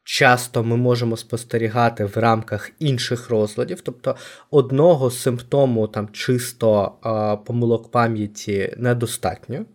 Часто 0.08 0.64
ми 0.64 0.78
можемо 0.78 1.18
спостерігати 1.18 2.06
в 2.06 2.18
рамках 2.18 2.72
інших 2.80 3.30
розладів, 3.30 3.82
тобто 3.82 4.16
одного 4.52 5.12
симптому 5.12 5.88
там 5.88 6.10
чисто 6.10 6.98
а, 7.02 7.36
помилок 7.36 7.92
пам'яті 7.92 8.74
недостатньо. 8.78 9.66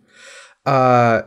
А, 0.63 1.23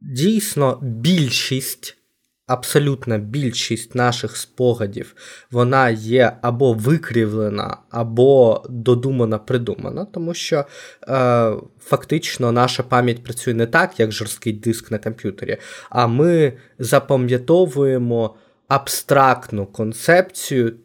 Дійсно, 0.00 0.78
більшість 0.82 1.98
абсолютна 2.46 3.18
більшість 3.18 3.94
наших 3.94 4.36
спогадів 4.36 5.14
вона 5.50 5.90
є 5.90 6.36
або 6.42 6.72
викривлена, 6.72 7.76
або 7.90 8.62
додумана, 8.70 9.38
придумана, 9.38 10.04
тому 10.04 10.34
що 10.34 10.64
е, 11.08 11.52
фактично 11.80 12.52
наша 12.52 12.82
пам'ять 12.82 13.24
працює 13.24 13.54
не 13.54 13.66
так, 13.66 14.00
як 14.00 14.12
жорсткий 14.12 14.52
диск 14.52 14.90
на 14.90 14.98
комп'ютері, 14.98 15.56
а 15.90 16.06
ми 16.06 16.52
запам'ятовуємо 16.78 18.36
абстрактну 18.68 19.66
концепцію 19.66 20.76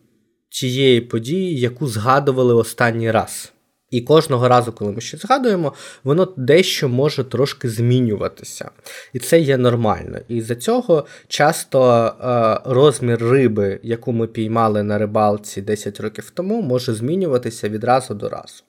тієї 0.49 1.01
події, 1.01 1.59
яку 1.59 1.87
згадували 1.87 2.53
останній 2.53 3.11
раз. 3.11 3.53
І 3.93 4.01
кожного 4.01 4.47
разу, 4.47 4.71
коли 4.71 4.91
ми 4.91 5.01
щось 5.01 5.21
згадуємо, 5.21 5.73
воно 6.03 6.33
дещо 6.37 6.89
може 6.89 7.23
трошки 7.23 7.69
змінюватися. 7.69 8.69
І 9.13 9.19
це 9.19 9.39
є 9.39 9.57
нормально. 9.57 10.19
І 10.27 10.41
за 10.41 10.55
цього 10.55 11.05
часто 11.27 12.05
е, 12.05 12.59
розмір 12.71 13.23
риби, 13.23 13.79
яку 13.83 14.11
ми 14.11 14.27
піймали 14.27 14.83
на 14.83 14.97
рибалці 14.97 15.61
10 15.61 15.99
років 15.99 16.29
тому, 16.29 16.61
може 16.61 16.93
змінюватися 16.93 17.69
від 17.69 17.83
разу 17.83 18.13
до 18.13 18.29
разу. 18.29 18.63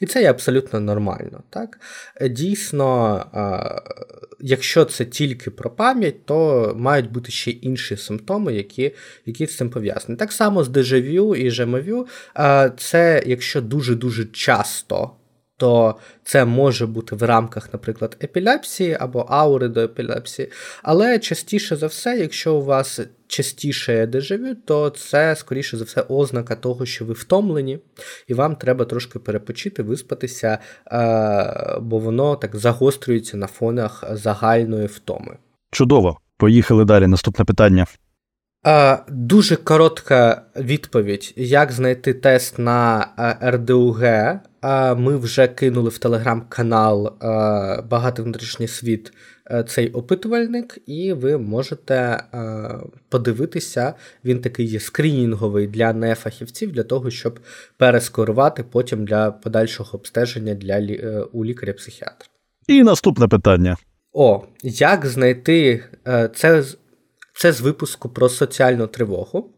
І 0.00 0.06
це 0.06 0.22
є 0.22 0.30
абсолютно 0.30 0.80
нормально. 0.80 1.42
Так? 1.50 1.80
Дійсно, 2.30 3.24
якщо 4.40 4.84
це 4.84 5.04
тільки 5.04 5.50
про 5.50 5.70
пам'ять, 5.70 6.26
то 6.26 6.72
мають 6.76 7.12
бути 7.12 7.32
ще 7.32 7.50
інші 7.50 7.96
симптоми, 7.96 8.54
які 8.54 8.94
які 9.26 9.46
з 9.46 9.56
цим 9.56 9.70
пов'язані. 9.70 10.18
Так 10.18 10.32
само 10.32 10.64
з 10.64 10.68
дежавю 10.68 11.36
і 11.36 11.50
жемовю, 11.50 12.06
це 12.76 13.22
якщо 13.26 13.60
дуже-дуже 13.60 14.24
часто 14.24 15.17
то 15.58 15.96
це 16.24 16.44
може 16.44 16.86
бути 16.86 17.16
в 17.16 17.22
рамках, 17.22 17.72
наприклад, 17.72 18.16
епілепсії 18.22 18.96
або 19.00 19.20
аури 19.28 19.68
до 19.68 19.80
епілепсії. 19.80 20.50
Але 20.82 21.18
частіше 21.18 21.76
за 21.76 21.86
все, 21.86 22.18
якщо 22.18 22.54
у 22.54 22.62
вас 22.62 23.00
частіше 23.26 24.06
дежавю, 24.06 24.54
то 24.64 24.90
це, 24.90 25.36
скоріше 25.36 25.76
за 25.76 25.84
все, 25.84 26.04
ознака 26.08 26.54
того, 26.54 26.86
що 26.86 27.04
ви 27.04 27.14
втомлені, 27.14 27.78
і 28.26 28.34
вам 28.34 28.56
треба 28.56 28.84
трошки 28.84 29.18
перепочити, 29.18 29.82
виспатися, 29.82 30.58
е, 30.92 31.78
бо 31.80 31.98
воно 31.98 32.36
так 32.36 32.56
загострюється 32.56 33.36
на 33.36 33.46
фонах 33.46 34.04
загальної 34.12 34.86
втоми. 34.86 35.36
Чудово. 35.70 36.18
Поїхали 36.36 36.84
далі. 36.84 37.06
Наступне 37.06 37.44
питання. 37.44 37.86
Дуже 39.08 39.56
коротка 39.56 40.42
відповідь, 40.56 41.32
як 41.36 41.72
знайти 41.72 42.14
тест 42.14 42.58
на 42.58 43.08
РДУГ. 43.42 44.02
Ми 44.96 45.16
вже 45.16 45.48
кинули 45.48 45.90
в 45.90 45.98
телеграм-канал 45.98 47.16
Багатий 47.90 48.24
внутрішній 48.24 48.68
світ 48.68 49.12
цей 49.66 49.90
опитувальник, 49.90 50.78
і 50.86 51.12
ви 51.12 51.38
можете 51.38 52.24
подивитися, 53.08 53.94
він 54.24 54.40
такий 54.40 54.66
є 54.66 54.80
скринінговий 54.80 55.66
для 55.66 55.92
нефахівців, 55.92 56.72
для 56.72 56.82
того, 56.82 57.10
щоб 57.10 57.40
перескорувати 57.76 58.64
потім 58.70 59.04
для 59.04 59.30
подальшого 59.30 59.90
обстеження 59.92 60.54
для 60.54 60.78
е, 60.78 61.24
у 61.32 61.44
лікаря-психіатра. 61.44 62.28
І 62.68 62.82
наступне 62.82 63.28
питання. 63.28 63.76
О, 64.12 64.42
як 64.62 65.06
знайти 65.06 65.84
е, 66.08 66.30
це 66.34 66.64
це 67.34 67.52
з 67.52 67.60
випуску 67.60 68.08
про 68.08 68.28
соціальну 68.28 68.86
тривогу. 68.86 69.50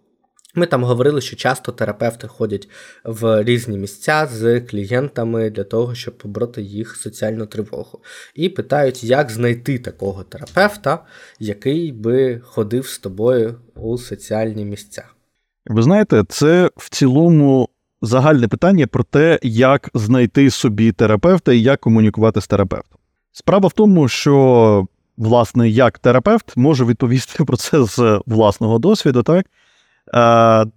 Ми 0.54 0.66
там 0.66 0.84
говорили, 0.84 1.20
що 1.20 1.36
часто 1.36 1.72
терапевти 1.72 2.28
ходять 2.28 2.68
в 3.04 3.44
різні 3.44 3.78
місця 3.78 4.28
з 4.32 4.60
клієнтами 4.60 5.50
для 5.50 5.64
того, 5.64 5.94
щоб 5.94 6.18
побороти 6.18 6.62
їх 6.62 6.96
соціальну 6.96 7.46
тривогу. 7.46 8.00
І 8.34 8.48
питають, 8.48 9.04
як 9.04 9.30
знайти 9.30 9.78
такого 9.78 10.22
терапевта, 10.22 11.04
який 11.38 11.92
би 11.92 12.40
ходив 12.44 12.86
з 12.86 12.98
тобою 12.98 13.54
у 13.74 13.98
соціальні 13.98 14.64
місця. 14.64 15.04
Ви 15.66 15.82
знаєте, 15.82 16.24
це 16.28 16.70
в 16.76 16.90
цілому 16.90 17.68
загальне 18.02 18.48
питання 18.48 18.86
про 18.86 19.04
те, 19.04 19.38
як 19.42 19.90
знайти 19.94 20.50
собі 20.50 20.92
терапевта 20.92 21.52
і 21.52 21.62
як 21.62 21.80
комунікувати 21.80 22.40
з 22.40 22.46
терапевтом. 22.46 22.98
Справа 23.32 23.68
в 23.68 23.72
тому, 23.72 24.08
що 24.08 24.86
власне, 25.16 25.68
як 25.68 25.98
терапевт 25.98 26.56
можу 26.56 26.86
відповісти 26.86 27.44
про 27.46 27.56
це 27.56 27.84
з 27.84 28.20
власного 28.26 28.78
досвіду. 28.78 29.22
Так 29.22 29.46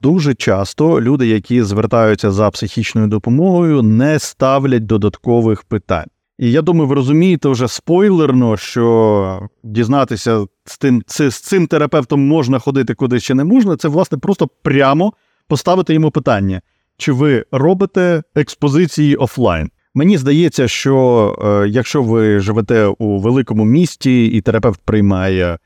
дуже 0.01 0.33
часто 0.33 1.01
люди, 1.01 1.27
які 1.27 1.63
звертаються 1.63 2.31
за 2.31 2.49
психічною 2.49 3.07
допомогою, 3.07 3.81
не 3.81 4.19
ставлять 4.19 4.85
додаткових 4.85 5.63
питань. 5.63 6.07
І 6.39 6.51
я 6.51 6.61
думаю, 6.61 6.87
ви 6.87 6.95
розумієте 6.95 7.49
вже 7.49 7.67
спойлерно, 7.67 8.57
що 8.57 9.49
дізнатися 9.63 10.45
з 10.65 10.77
тим, 10.77 11.03
це, 11.07 11.31
з 11.31 11.39
цим 11.41 11.67
терапевтом 11.67 12.27
можна 12.27 12.59
ходити 12.59 12.93
куди 12.93 13.19
ще 13.19 13.33
не 13.33 13.43
можна. 13.43 13.77
Це, 13.77 13.87
власне, 13.87 14.17
просто 14.17 14.49
прямо 14.63 15.13
поставити 15.47 15.93
йому 15.93 16.11
питання: 16.11 16.61
чи 16.97 17.11
ви 17.11 17.45
робите 17.51 18.23
експозиції 18.35 19.15
офлайн? 19.15 19.69
Мені 19.95 20.17
здається, 20.17 20.67
що 20.67 21.35
е, 21.43 21.69
якщо 21.69 22.03
ви 22.03 22.39
живете 22.39 22.85
у 22.85 23.19
великому 23.19 23.65
місті 23.65 24.25
і 24.25 24.41
терапевт 24.41 24.81
приймає 24.85 25.57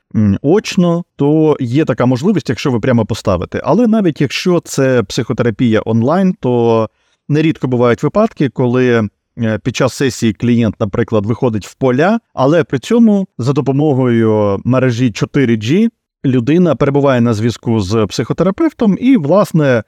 очно, 0.42 1.04
то 1.16 1.56
є 1.60 1.84
така 1.84 2.06
можливість, 2.06 2.48
якщо 2.48 2.70
ви 2.70 2.80
прямо 2.80 3.06
поставите. 3.06 3.60
Але 3.64 3.86
навіть 3.86 4.20
якщо 4.20 4.60
це 4.60 5.02
психотерапія 5.02 5.82
онлайн, 5.84 6.34
то 6.40 6.88
нерідко 7.28 7.68
бувають 7.68 8.02
випадки, 8.02 8.48
коли 8.48 9.08
е, 9.38 9.58
під 9.58 9.76
час 9.76 9.94
сесії 9.94 10.32
клієнт, 10.32 10.74
наприклад, 10.80 11.26
виходить 11.26 11.66
в 11.66 11.74
поля, 11.74 12.20
але 12.34 12.64
при 12.64 12.78
цьому 12.78 13.26
за 13.38 13.52
допомогою 13.52 14.60
мережі 14.64 15.10
4G 15.10 15.88
людина 16.24 16.76
перебуває 16.76 17.20
на 17.20 17.34
зв'язку 17.34 17.80
з 17.80 18.06
психотерапевтом 18.06 18.96
і, 19.00 19.16
власне, 19.16 19.82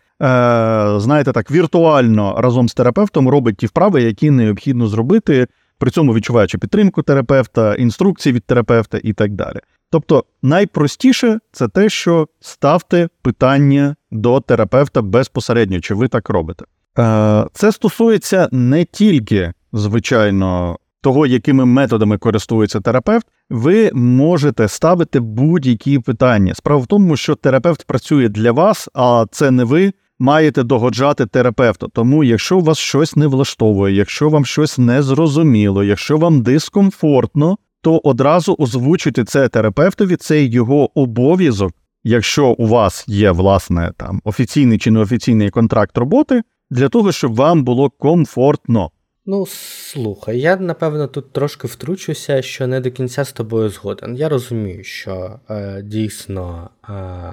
знаєте, 1.01 1.33
так, 1.33 1.51
віртуально 1.51 2.35
разом 2.39 2.69
з 2.69 2.75
терапевтом 2.75 3.29
робить 3.29 3.57
ті 3.57 3.67
вправи, 3.67 4.03
які 4.03 4.31
необхідно 4.31 4.87
зробити, 4.87 5.47
при 5.79 5.91
цьому 5.91 6.15
відчуваючи 6.15 6.59
підтримку 6.59 7.03
терапевта, 7.03 7.75
інструкції 7.75 8.33
від 8.33 8.45
терапевта 8.45 9.01
і 9.03 9.13
так 9.13 9.33
далі. 9.33 9.61
Тобто 9.91 10.25
найпростіше 10.43 11.39
це 11.53 11.69
те, 11.69 11.89
що 11.89 12.29
ставте 12.41 13.09
питання 13.23 13.97
до 14.11 14.41
терапевта 14.41 15.03
безпосередньо, 15.03 15.81
чи 15.81 15.95
ви 15.95 16.09
так 16.09 16.31
робите. 16.31 16.65
Е, 16.99 17.47
це 17.53 17.73
стосується 17.73 18.49
не 18.53 18.85
тільки, 18.85 19.53
звичайно, 19.73 20.79
того, 21.01 21.27
якими 21.27 21.65
методами 21.65 22.19
користується 22.19 22.81
терапевт, 22.81 23.27
ви 23.51 23.91
можете 23.95 24.69
ставити 24.69 25.21
будь-які 25.21 25.99
питання. 25.99 26.55
Справа 26.55 26.83
в 26.83 26.87
тому, 26.87 27.17
що 27.17 27.35
терапевт 27.35 27.87
працює 27.87 28.29
для 28.29 28.53
вас, 28.53 28.89
а 28.95 29.27
це 29.31 29.51
не 29.51 29.65
ви 29.65 29.93
маєте 30.21 30.63
догоджати 30.63 31.27
терапевту. 31.27 31.89
Тому, 31.89 32.25
якщо 32.25 32.61
вас 32.61 32.79
щось 32.79 33.17
не 33.17 33.27
влаштовує, 33.27 33.95
якщо 33.95 34.29
вам 34.29 34.45
щось 34.45 34.79
не 34.79 35.03
зрозуміло, 35.03 35.85
якщо 35.85 36.19
вам 36.19 36.43
дискомфортно, 36.43 37.59
то 37.83 38.01
одразу 38.05 38.57
озвучуйте 38.59 39.25
це 39.25 39.49
терапевтові, 39.49 40.17
це 40.17 40.45
його 40.45 41.01
обов'язок. 41.01 41.73
Якщо 42.05 42.47
у 42.47 42.67
вас 42.67 43.05
є 43.09 43.31
власне 43.31 43.93
там 43.97 44.21
офіційний 44.25 44.79
чи 44.79 44.91
неофіційний 44.91 45.51
контракт 45.51 45.99
роботи, 45.99 46.43
для 46.71 46.89
того, 46.89 47.13
щоб 47.13 47.35
вам 47.35 47.65
було 47.65 47.91
комфортно. 47.91 48.91
Ну, 49.27 49.47
слухай, 49.47 50.39
я 50.39 50.57
напевно 50.57 51.07
тут 51.07 51.33
трошки 51.33 51.67
втручуся, 51.67 52.43
що 52.43 52.67
не 52.67 52.81
до 52.81 52.91
кінця 52.91 53.25
з 53.25 53.33
тобою 53.33 53.69
згоден. 53.69 54.17
Я 54.17 54.29
розумію, 54.29 54.85
що 54.85 55.41
е, 55.51 55.83
дійсно 55.83 56.71
е, 56.89 57.33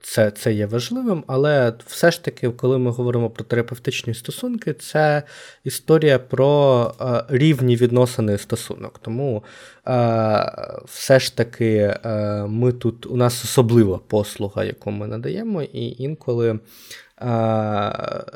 це 0.00 0.30
це 0.30 0.52
є 0.52 0.66
важливим, 0.66 1.24
але 1.26 1.74
все 1.86 2.10
ж 2.10 2.24
таки, 2.24 2.50
коли 2.50 2.78
ми 2.78 2.90
говоримо 2.90 3.30
про 3.30 3.44
терапевтичні 3.44 4.14
стосунки, 4.14 4.72
це 4.72 5.22
історія 5.64 6.18
про 6.18 6.94
е, 7.00 7.24
рівні 7.28 7.76
відносини 7.76 8.38
стосунок. 8.38 8.98
Тому 8.98 9.44
е, 9.88 10.52
все 10.86 11.20
ж 11.20 11.36
таки 11.36 11.74
е, 12.04 12.46
ми 12.48 12.72
тут 12.72 13.06
у 13.06 13.16
нас 13.16 13.44
особлива 13.44 13.98
послуга, 13.98 14.64
яку 14.64 14.90
ми 14.90 15.06
надаємо, 15.06 15.62
і 15.62 16.02
інколи 16.02 16.58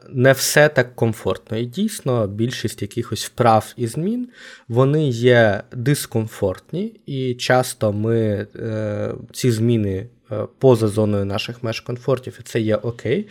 не 0.08 0.32
все 0.32 0.68
так 0.68 0.96
комфортно. 0.96 1.56
І 1.56 1.64
дійсно, 1.64 2.26
більшість 2.26 2.82
якихось 2.82 3.26
вправ 3.26 3.74
і 3.76 3.86
змін 3.86 4.28
вони 4.68 5.08
є 5.08 5.62
дискомфортні, 5.72 7.00
і 7.06 7.34
часто 7.34 7.92
ми 7.92 8.46
е, 8.56 9.14
ці 9.32 9.50
зміни 9.50 10.06
е, 10.32 10.46
поза 10.58 10.88
зоною 10.88 11.24
наших 11.24 11.62
меж 11.62 11.80
комфортів, 11.80 12.36
і 12.40 12.42
це 12.42 12.60
є 12.60 12.76
окей. 12.76 13.28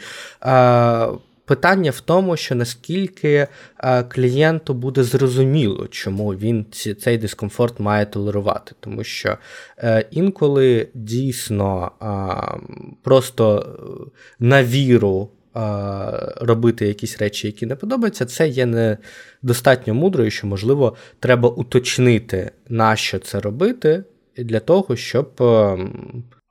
Питання 1.45 1.91
в 1.91 1.99
тому, 1.99 2.37
що 2.37 2.55
наскільки 2.55 3.47
клієнту 4.07 4.73
буде 4.73 5.03
зрозуміло, 5.03 5.87
чому 5.87 6.29
він 6.29 6.65
цей 6.99 7.17
дискомфорт 7.17 7.79
має 7.79 8.05
толерувати. 8.05 8.75
Тому 8.79 9.03
що 9.03 9.37
е, 9.77 10.05
інколи 10.11 10.87
дійсно 10.93 11.91
просто 13.03 13.75
на 14.39 14.63
віру 14.63 15.29
робити 16.41 16.87
якісь 16.87 17.17
речі, 17.17 17.47
які 17.47 17.65
не 17.65 17.75
подобаються, 17.75 18.25
це 18.25 18.47
є 18.47 18.65
недостатньо 18.65 19.93
мудрою, 19.93 20.31
що, 20.31 20.47
можливо, 20.47 20.95
треба 21.19 21.49
уточнити, 21.49 22.51
на 22.69 22.95
що 22.95 23.19
це 23.19 23.39
робити, 23.39 24.03
для 24.37 24.59
того, 24.59 24.95
щоб 24.95 25.43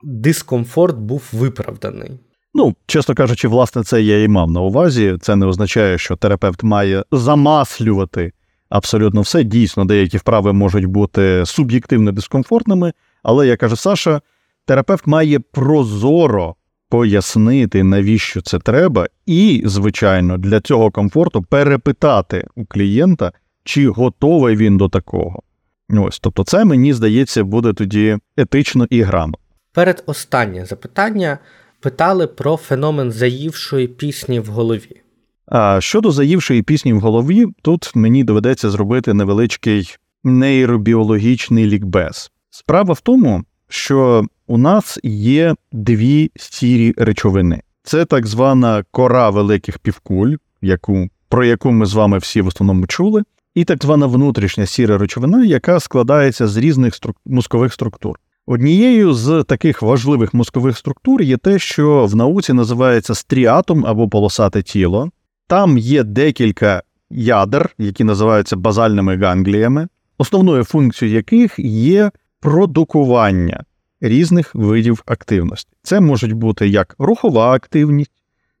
дискомфорт 0.03 0.97
був 0.97 1.29
виправданий. 1.33 2.11
Ну, 2.53 2.75
чесно 2.85 3.15
кажучи, 3.15 3.47
власне, 3.47 3.83
це 3.83 4.01
я 4.01 4.23
і 4.23 4.27
мав 4.27 4.51
на 4.51 4.61
увазі. 4.61 5.17
Це 5.21 5.35
не 5.35 5.45
означає, 5.45 5.97
що 5.97 6.15
терапевт 6.15 6.63
має 6.63 7.03
замаслювати 7.11 8.31
абсолютно 8.69 9.21
все. 9.21 9.43
Дійсно, 9.43 9.85
деякі 9.85 10.17
вправи 10.17 10.53
можуть 10.53 10.85
бути 10.85 11.43
суб'єктивно 11.45 12.11
дискомфортними, 12.11 12.93
але, 13.23 13.47
як 13.47 13.59
каже 13.59 13.75
Саша, 13.75 14.21
терапевт 14.65 15.07
має 15.07 15.39
прозоро 15.39 16.55
пояснити, 16.89 17.83
навіщо 17.83 18.41
це 18.41 18.59
треба, 18.59 19.07
і, 19.25 19.63
звичайно, 19.65 20.37
для 20.37 20.61
цього 20.61 20.91
комфорту 20.91 21.41
перепитати 21.41 22.47
у 22.55 22.65
клієнта, 22.65 23.31
чи 23.63 23.89
готовий 23.89 24.55
він 24.55 24.77
до 24.77 24.89
такого. 24.89 25.43
Ось, 25.89 26.19
тобто, 26.19 26.43
це 26.43 26.65
мені 26.65 26.93
здається 26.93 27.43
буде 27.43 27.73
тоді 27.73 28.17
етично 28.37 28.87
і 28.89 29.01
грамотно. 29.01 29.39
Перед 29.73 30.03
останнє 30.05 30.65
запитання 30.65 31.37
питали 31.79 32.27
про 32.27 32.57
феномен 32.57 33.11
заївшої 33.11 33.87
пісні 33.87 34.39
в 34.39 34.45
голові. 34.45 35.01
А 35.45 35.81
щодо 35.81 36.11
заївшої 36.11 36.61
пісні 36.61 36.93
в 36.93 36.99
голові, 36.99 37.45
тут 37.61 37.95
мені 37.95 38.23
доведеться 38.23 38.69
зробити 38.69 39.13
невеличкий 39.13 39.95
нейробіологічний 40.23 41.65
лікбез. 41.65 42.31
Справа 42.49 42.93
в 42.93 43.01
тому, 43.01 43.43
що 43.67 44.25
у 44.47 44.57
нас 44.57 44.99
є 45.03 45.55
дві 45.71 46.31
сірі 46.35 46.93
речовини. 46.97 47.61
Це 47.83 48.05
так 48.05 48.27
звана 48.27 48.83
кора 48.91 49.29
великих 49.29 49.79
півкуль, 49.79 50.35
яку 50.61 51.09
про 51.29 51.45
яку 51.45 51.71
ми 51.71 51.85
з 51.85 51.93
вами 51.93 52.17
всі 52.17 52.41
в 52.41 52.47
основному 52.47 52.87
чули, 52.87 53.23
і 53.55 53.63
так 53.63 53.83
звана 53.83 54.05
внутрішня 54.05 54.65
сіра 54.65 54.97
речовина, 54.97 55.45
яка 55.45 55.79
складається 55.79 56.47
з 56.47 56.57
різних 56.57 56.95
струк... 56.95 57.17
мозкових 57.25 57.73
структур. 57.73 58.19
Однією 58.47 59.13
з 59.13 59.43
таких 59.43 59.81
важливих 59.81 60.33
мозкових 60.33 60.77
структур 60.77 61.21
є 61.21 61.37
те, 61.37 61.59
що 61.59 62.05
в 62.05 62.15
науці 62.15 62.53
називається 62.53 63.15
стріатум 63.15 63.85
або 63.85 64.09
полосате 64.09 64.61
тіло. 64.61 65.09
Там 65.47 65.77
є 65.77 66.03
декілька 66.03 66.83
ядер, 67.09 67.69
які 67.77 68.03
називаються 68.03 68.55
базальними 68.55 69.17
гангліями, 69.17 69.87
основною 70.17 70.63
функцією 70.63 71.15
яких 71.17 71.59
є 71.59 72.11
продукування 72.39 73.63
різних 74.09 74.55
видів 74.55 75.03
активності. 75.05 75.71
Це 75.83 75.99
можуть 75.99 76.33
бути 76.33 76.67
як 76.67 76.95
рухова 76.99 77.53
активність, 77.53 78.11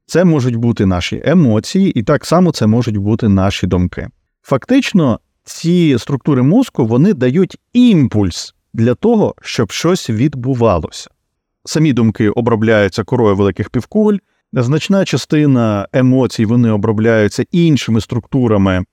це 0.05 0.25
можуть 0.25 0.55
бути 0.55 0.85
наші 0.85 1.21
емоції, 1.25 1.91
і 1.91 2.03
так 2.03 2.25
само 2.25 2.51
це 2.51 2.67
можуть 2.67 2.97
бути 2.97 3.29
наші 3.29 3.67
думки. 3.67 4.07
Фактично, 4.41 5.19
ці 5.43 5.95
структури 5.99 6.41
мозку 6.41 6.85
вони 6.85 7.13
дають 7.13 7.57
імпульс 7.73 8.55
для 8.73 8.95
того, 8.95 9.35
щоб 9.41 9.71
щось 9.71 10.09
відбувалося. 10.09 11.09
Самі 11.65 11.93
думки 11.93 12.29
обробляються 12.29 13.03
корою 13.03 13.35
великих 13.35 13.69
півкуль, 13.69 14.17
значна 14.53 15.05
частина 15.05 15.87
емоцій 15.93 16.45
вони 16.45 16.71
обробляються 16.71 17.45
іншими 17.51 18.01
структурами 18.01 18.73
е, 18.75 18.83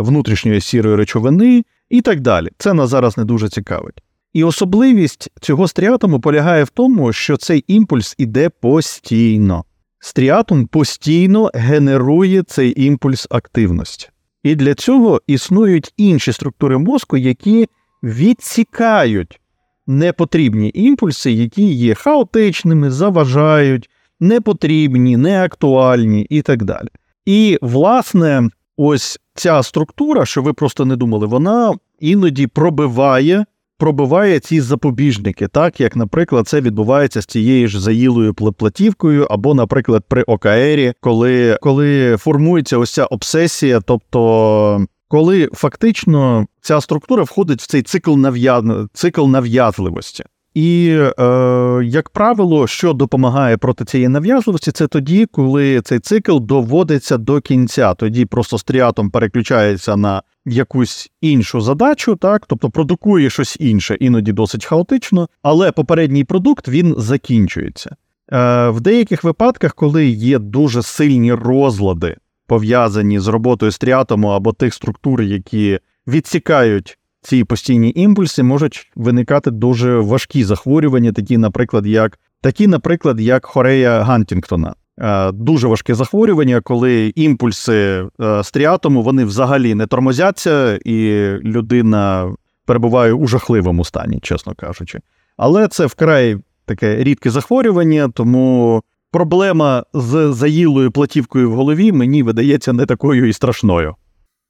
внутрішньої 0.00 0.60
сірої 0.60 0.96
речовини 0.96 1.64
і 1.90 2.00
так 2.00 2.20
далі. 2.20 2.48
Це 2.58 2.74
нас 2.74 2.90
зараз 2.90 3.18
не 3.18 3.24
дуже 3.24 3.48
цікавить. 3.48 4.02
І 4.32 4.44
особливість 4.44 5.30
цього 5.40 5.68
стріатому 5.68 6.20
полягає 6.20 6.64
в 6.64 6.68
тому, 6.68 7.12
що 7.12 7.36
цей 7.36 7.64
імпульс 7.66 8.14
іде 8.18 8.48
постійно. 8.48 9.64
Стріатум 9.98 10.66
постійно 10.66 11.50
генерує 11.54 12.42
цей 12.42 12.84
імпульс 12.84 13.26
активності. 13.30 14.08
І 14.42 14.54
для 14.54 14.74
цього 14.74 15.20
існують 15.26 15.92
інші 15.96 16.32
структури 16.32 16.78
мозку, 16.78 17.16
які 17.16 17.68
відсікають 18.02 19.40
непотрібні 19.86 20.70
імпульси, 20.74 21.32
які 21.32 21.72
є 21.72 21.94
хаотичними, 21.94 22.90
заважають, 22.90 23.90
непотрібні, 24.20 25.16
неактуальні 25.16 26.26
і 26.30 26.42
так 26.42 26.64
далі. 26.64 26.88
І, 27.26 27.58
власне, 27.62 28.48
ось 28.76 29.18
ця 29.34 29.62
структура, 29.62 30.26
що 30.26 30.42
ви 30.42 30.52
просто 30.52 30.84
не 30.84 30.96
думали, 30.96 31.26
вона 31.26 31.74
іноді 32.00 32.46
пробиває 32.46 33.44
пробиває 33.82 34.40
ці 34.40 34.60
запобіжники, 34.60 35.48
так 35.48 35.80
як, 35.80 35.96
наприклад, 35.96 36.48
це 36.48 36.60
відбувається 36.60 37.22
з 37.22 37.26
цією 37.26 37.68
ж 37.68 37.80
заїлою 37.80 38.34
платівкою, 38.34 39.26
або, 39.30 39.54
наприклад, 39.54 40.04
при 40.08 40.22
ОКРі, 40.22 40.92
коли, 41.00 41.58
коли 41.60 42.16
формується 42.16 42.78
ось 42.78 42.92
ця 42.92 43.04
обсесія, 43.04 43.80
тобто. 43.80 44.86
Коли 45.08 45.48
фактично 45.54 46.46
ця 46.60 46.80
структура 46.80 47.22
входить 47.22 47.62
в 47.62 47.66
цей 47.66 47.82
цикл 47.82 48.16
нав'яз... 48.16 48.64
цикл 48.92 49.26
нав'язливості. 49.26 50.24
І, 50.54 50.98
е, 51.18 51.80
як 51.84 52.10
правило, 52.10 52.66
що 52.66 52.92
допомагає 52.92 53.56
проти 53.56 53.84
цієї 53.84 54.08
нав'язливості, 54.08 54.72
це 54.72 54.86
тоді, 54.86 55.26
коли 55.26 55.80
цей 55.80 55.98
цикл 55.98 56.38
доводиться 56.38 57.18
до 57.18 57.40
кінця. 57.40 57.94
Тоді 57.94 58.24
просто 58.24 58.58
стріатом 58.58 59.10
переключається 59.10 59.96
на 59.96 60.22
якусь 60.46 61.10
іншу 61.20 61.60
задачу, 61.60 62.16
так, 62.16 62.46
тобто 62.46 62.70
продукує 62.70 63.30
щось 63.30 63.56
інше, 63.60 63.96
іноді 64.00 64.32
досить 64.32 64.64
хаотично, 64.64 65.28
але 65.42 65.72
попередній 65.72 66.24
продукт 66.24 66.68
він 66.68 66.94
закінчується. 66.98 67.96
Е, 68.32 68.68
В 68.68 68.80
деяких 68.80 69.24
випадках, 69.24 69.74
коли 69.74 70.06
є 70.06 70.38
дуже 70.38 70.82
сильні 70.82 71.32
розлади, 71.32 72.16
пов'язані 72.46 73.20
з 73.20 73.28
роботою 73.28 73.72
стріатому 73.72 74.28
або 74.28 74.52
тих 74.52 74.74
структур, 74.74 75.22
які 75.22 75.78
відсікають 76.06 76.98
ці 77.22 77.44
постійні 77.44 77.92
імпульси 77.96 78.42
можуть 78.42 78.90
виникати 78.96 79.50
дуже 79.50 79.98
важкі 79.98 80.44
захворювання, 80.44 81.12
такі, 81.12 81.38
наприклад, 81.38 81.86
як 81.86 82.18
такі, 82.40 82.66
наприклад, 82.66 83.20
як 83.20 83.46
хорея 83.46 84.02
Гантінгтона. 84.02 84.74
Е, 85.00 85.32
дуже 85.32 85.68
важке 85.68 85.94
захворювання, 85.94 86.60
коли 86.60 87.12
імпульси 87.14 88.04
е, 88.20 88.44
стріатому 88.44 89.02
вони 89.02 89.24
взагалі 89.24 89.74
не 89.74 89.86
тормозяться, 89.86 90.76
і 90.84 91.28
людина 91.44 92.32
перебуває 92.66 93.12
у 93.12 93.26
жахливому 93.26 93.84
стані, 93.84 94.18
чесно 94.22 94.54
кажучи. 94.54 95.00
Але 95.36 95.68
це 95.68 95.86
вкрай 95.86 96.38
таке 96.64 97.04
рідке 97.04 97.30
захворювання, 97.30 98.08
тому 98.08 98.82
проблема 99.10 99.84
з 99.94 100.32
заїлою 100.32 100.90
платівкою 100.90 101.50
в 101.50 101.54
голові 101.54 101.92
мені 101.92 102.22
видається 102.22 102.72
не 102.72 102.86
такою 102.86 103.28
і 103.28 103.32
страшною. 103.32 103.94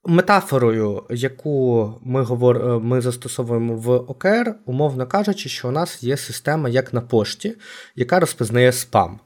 Метафорою, 0.07 1.03
яку 1.11 1.91
ми 2.03 2.23
говор... 2.23 2.57
Е, 2.57 2.79
ми 2.79 3.01
застосовуємо 3.01 3.75
в 3.75 3.91
ОКР, 3.91 4.55
умовно 4.67 5.07
кажучи, 5.07 5.49
що 5.49 5.69
у 5.69 5.71
нас 5.71 6.03
є 6.03 6.17
система, 6.17 6.69
як 6.69 6.95
на 6.95 7.01
пошті, 7.01 7.55
яка 7.97 8.21
розпізнає 8.21 8.73
спам. 8.73 9.21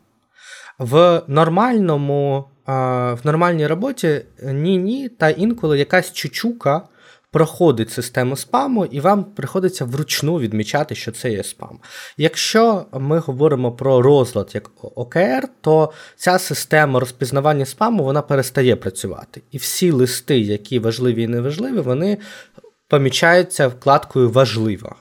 В 0.79 1.23
нормальному, 1.27 2.45
в 2.67 3.19
нормальній 3.25 3.67
роботі 3.67 4.23
ні-ні, 4.43 5.09
та 5.09 5.31
інколи 5.31 5.79
якась 5.79 6.13
чучука 6.13 6.89
проходить 7.31 7.91
систему 7.91 8.37
спаму, 8.37 8.85
і 8.85 9.01
вам 9.01 9.25
приходиться 9.25 9.85
вручну 9.85 10.39
відмічати, 10.39 10.95
що 10.95 11.13
це 11.13 11.31
є 11.31 11.45
спам. 11.45 11.79
Якщо 12.17 12.87
ми 12.93 13.19
говоримо 13.19 13.73
про 13.73 14.03
розлад 14.03 14.51
як 14.55 14.71
ОКР, 14.83 15.49
то 15.61 15.93
ця 16.17 16.39
система 16.39 17.01
розпізнавання 17.01 17.67
спаму 17.67 18.05
вона 18.05 18.23
перестає 18.23 18.77
працювати. 18.77 19.43
І 19.51 19.59
всі 19.59 19.91
листи, 19.91 20.39
які 20.39 20.79
важливі 20.79 21.23
і 21.23 21.27
неважливі, 21.27 21.81
вони 21.81 22.19
помічаються 22.89 23.69
вкладкою 23.69 24.31
важливо. 24.31 24.97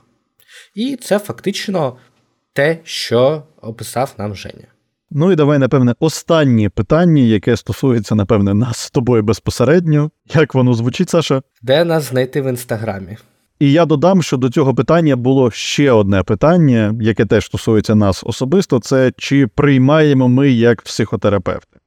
І 0.74 0.96
це 0.96 1.18
фактично 1.18 1.96
те, 2.52 2.78
що 2.84 3.42
описав 3.60 4.14
нам 4.18 4.34
Женя. 4.34 4.75
Ну 5.18 5.32
і 5.32 5.36
давай, 5.36 5.58
напевне, 5.58 5.94
останнє 6.00 6.68
питання, 6.68 7.22
яке 7.22 7.56
стосується, 7.56 8.14
напевне, 8.14 8.54
нас 8.54 8.76
з 8.76 8.90
тобою 8.90 9.22
безпосередньо. 9.22 10.10
Як 10.34 10.54
воно 10.54 10.74
звучить, 10.74 11.10
Саша? 11.10 11.42
Де 11.62 11.84
нас 11.84 12.10
знайти 12.10 12.42
в 12.42 12.46
інстаграмі? 12.46 13.16
І 13.60 13.72
я 13.72 13.86
додам, 13.86 14.22
що 14.22 14.36
до 14.36 14.50
цього 14.50 14.74
питання 14.74 15.16
було 15.16 15.50
ще 15.50 15.92
одне 15.92 16.22
питання, 16.22 16.94
яке 17.00 17.26
теж 17.26 17.44
стосується 17.44 17.94
нас 17.94 18.22
особисто: 18.26 18.80
це 18.80 19.12
чи 19.16 19.46
приймаємо 19.46 20.28
ми 20.28 20.50
як 20.50 20.82
психотерапевти? 20.82 21.78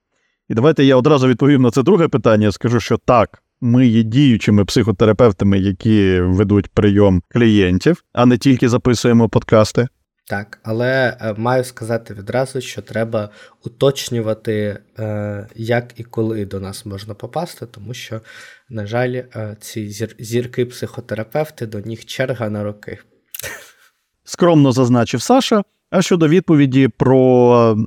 І 0.50 0.54
давайте 0.54 0.84
я 0.84 0.96
одразу 0.96 1.28
відповім 1.28 1.62
на 1.62 1.72
це 1.72 1.84
друге 1.84 2.08
питання. 2.08 2.52
Скажу, 2.52 2.80
що 2.80 2.98
так, 2.98 3.44
ми 3.62 3.88
є 3.88 4.04
діючими 4.04 4.66
психотерапевтами, 4.66 5.60
які 5.60 6.22
ведуть 6.22 6.68
прийом 6.68 7.22
клієнтів, 7.30 8.04
а 8.14 8.26
не 8.26 8.38
тільки 8.38 8.70
записуємо 8.70 9.30
подкасти. 9.30 9.88
Так, 10.30 10.60
але 10.64 11.18
е, 11.22 11.34
маю 11.38 11.64
сказати 11.64 12.14
відразу, 12.14 12.62
що 12.62 12.82
треба 12.82 13.30
уточнювати, 13.66 14.80
е, 15.00 15.48
як 15.56 16.00
і 16.00 16.04
коли 16.04 16.46
до 16.46 16.60
нас 16.60 16.86
можна 16.86 17.14
попасти, 17.14 17.66
тому 17.66 17.94
що, 17.94 18.22
на 18.70 18.86
жаль, 18.86 19.14
е, 19.14 19.58
ці 19.60 19.90
зірки-психотерапевти 20.20 21.66
до 21.66 21.80
них 21.80 22.06
черга 22.06 22.50
на 22.50 22.64
роки. 22.64 22.98
Скромно 24.24 24.72
зазначив 24.72 25.22
Саша. 25.22 25.64
А 25.90 26.02
щодо 26.02 26.28
відповіді 26.28 26.88
про 26.88 27.78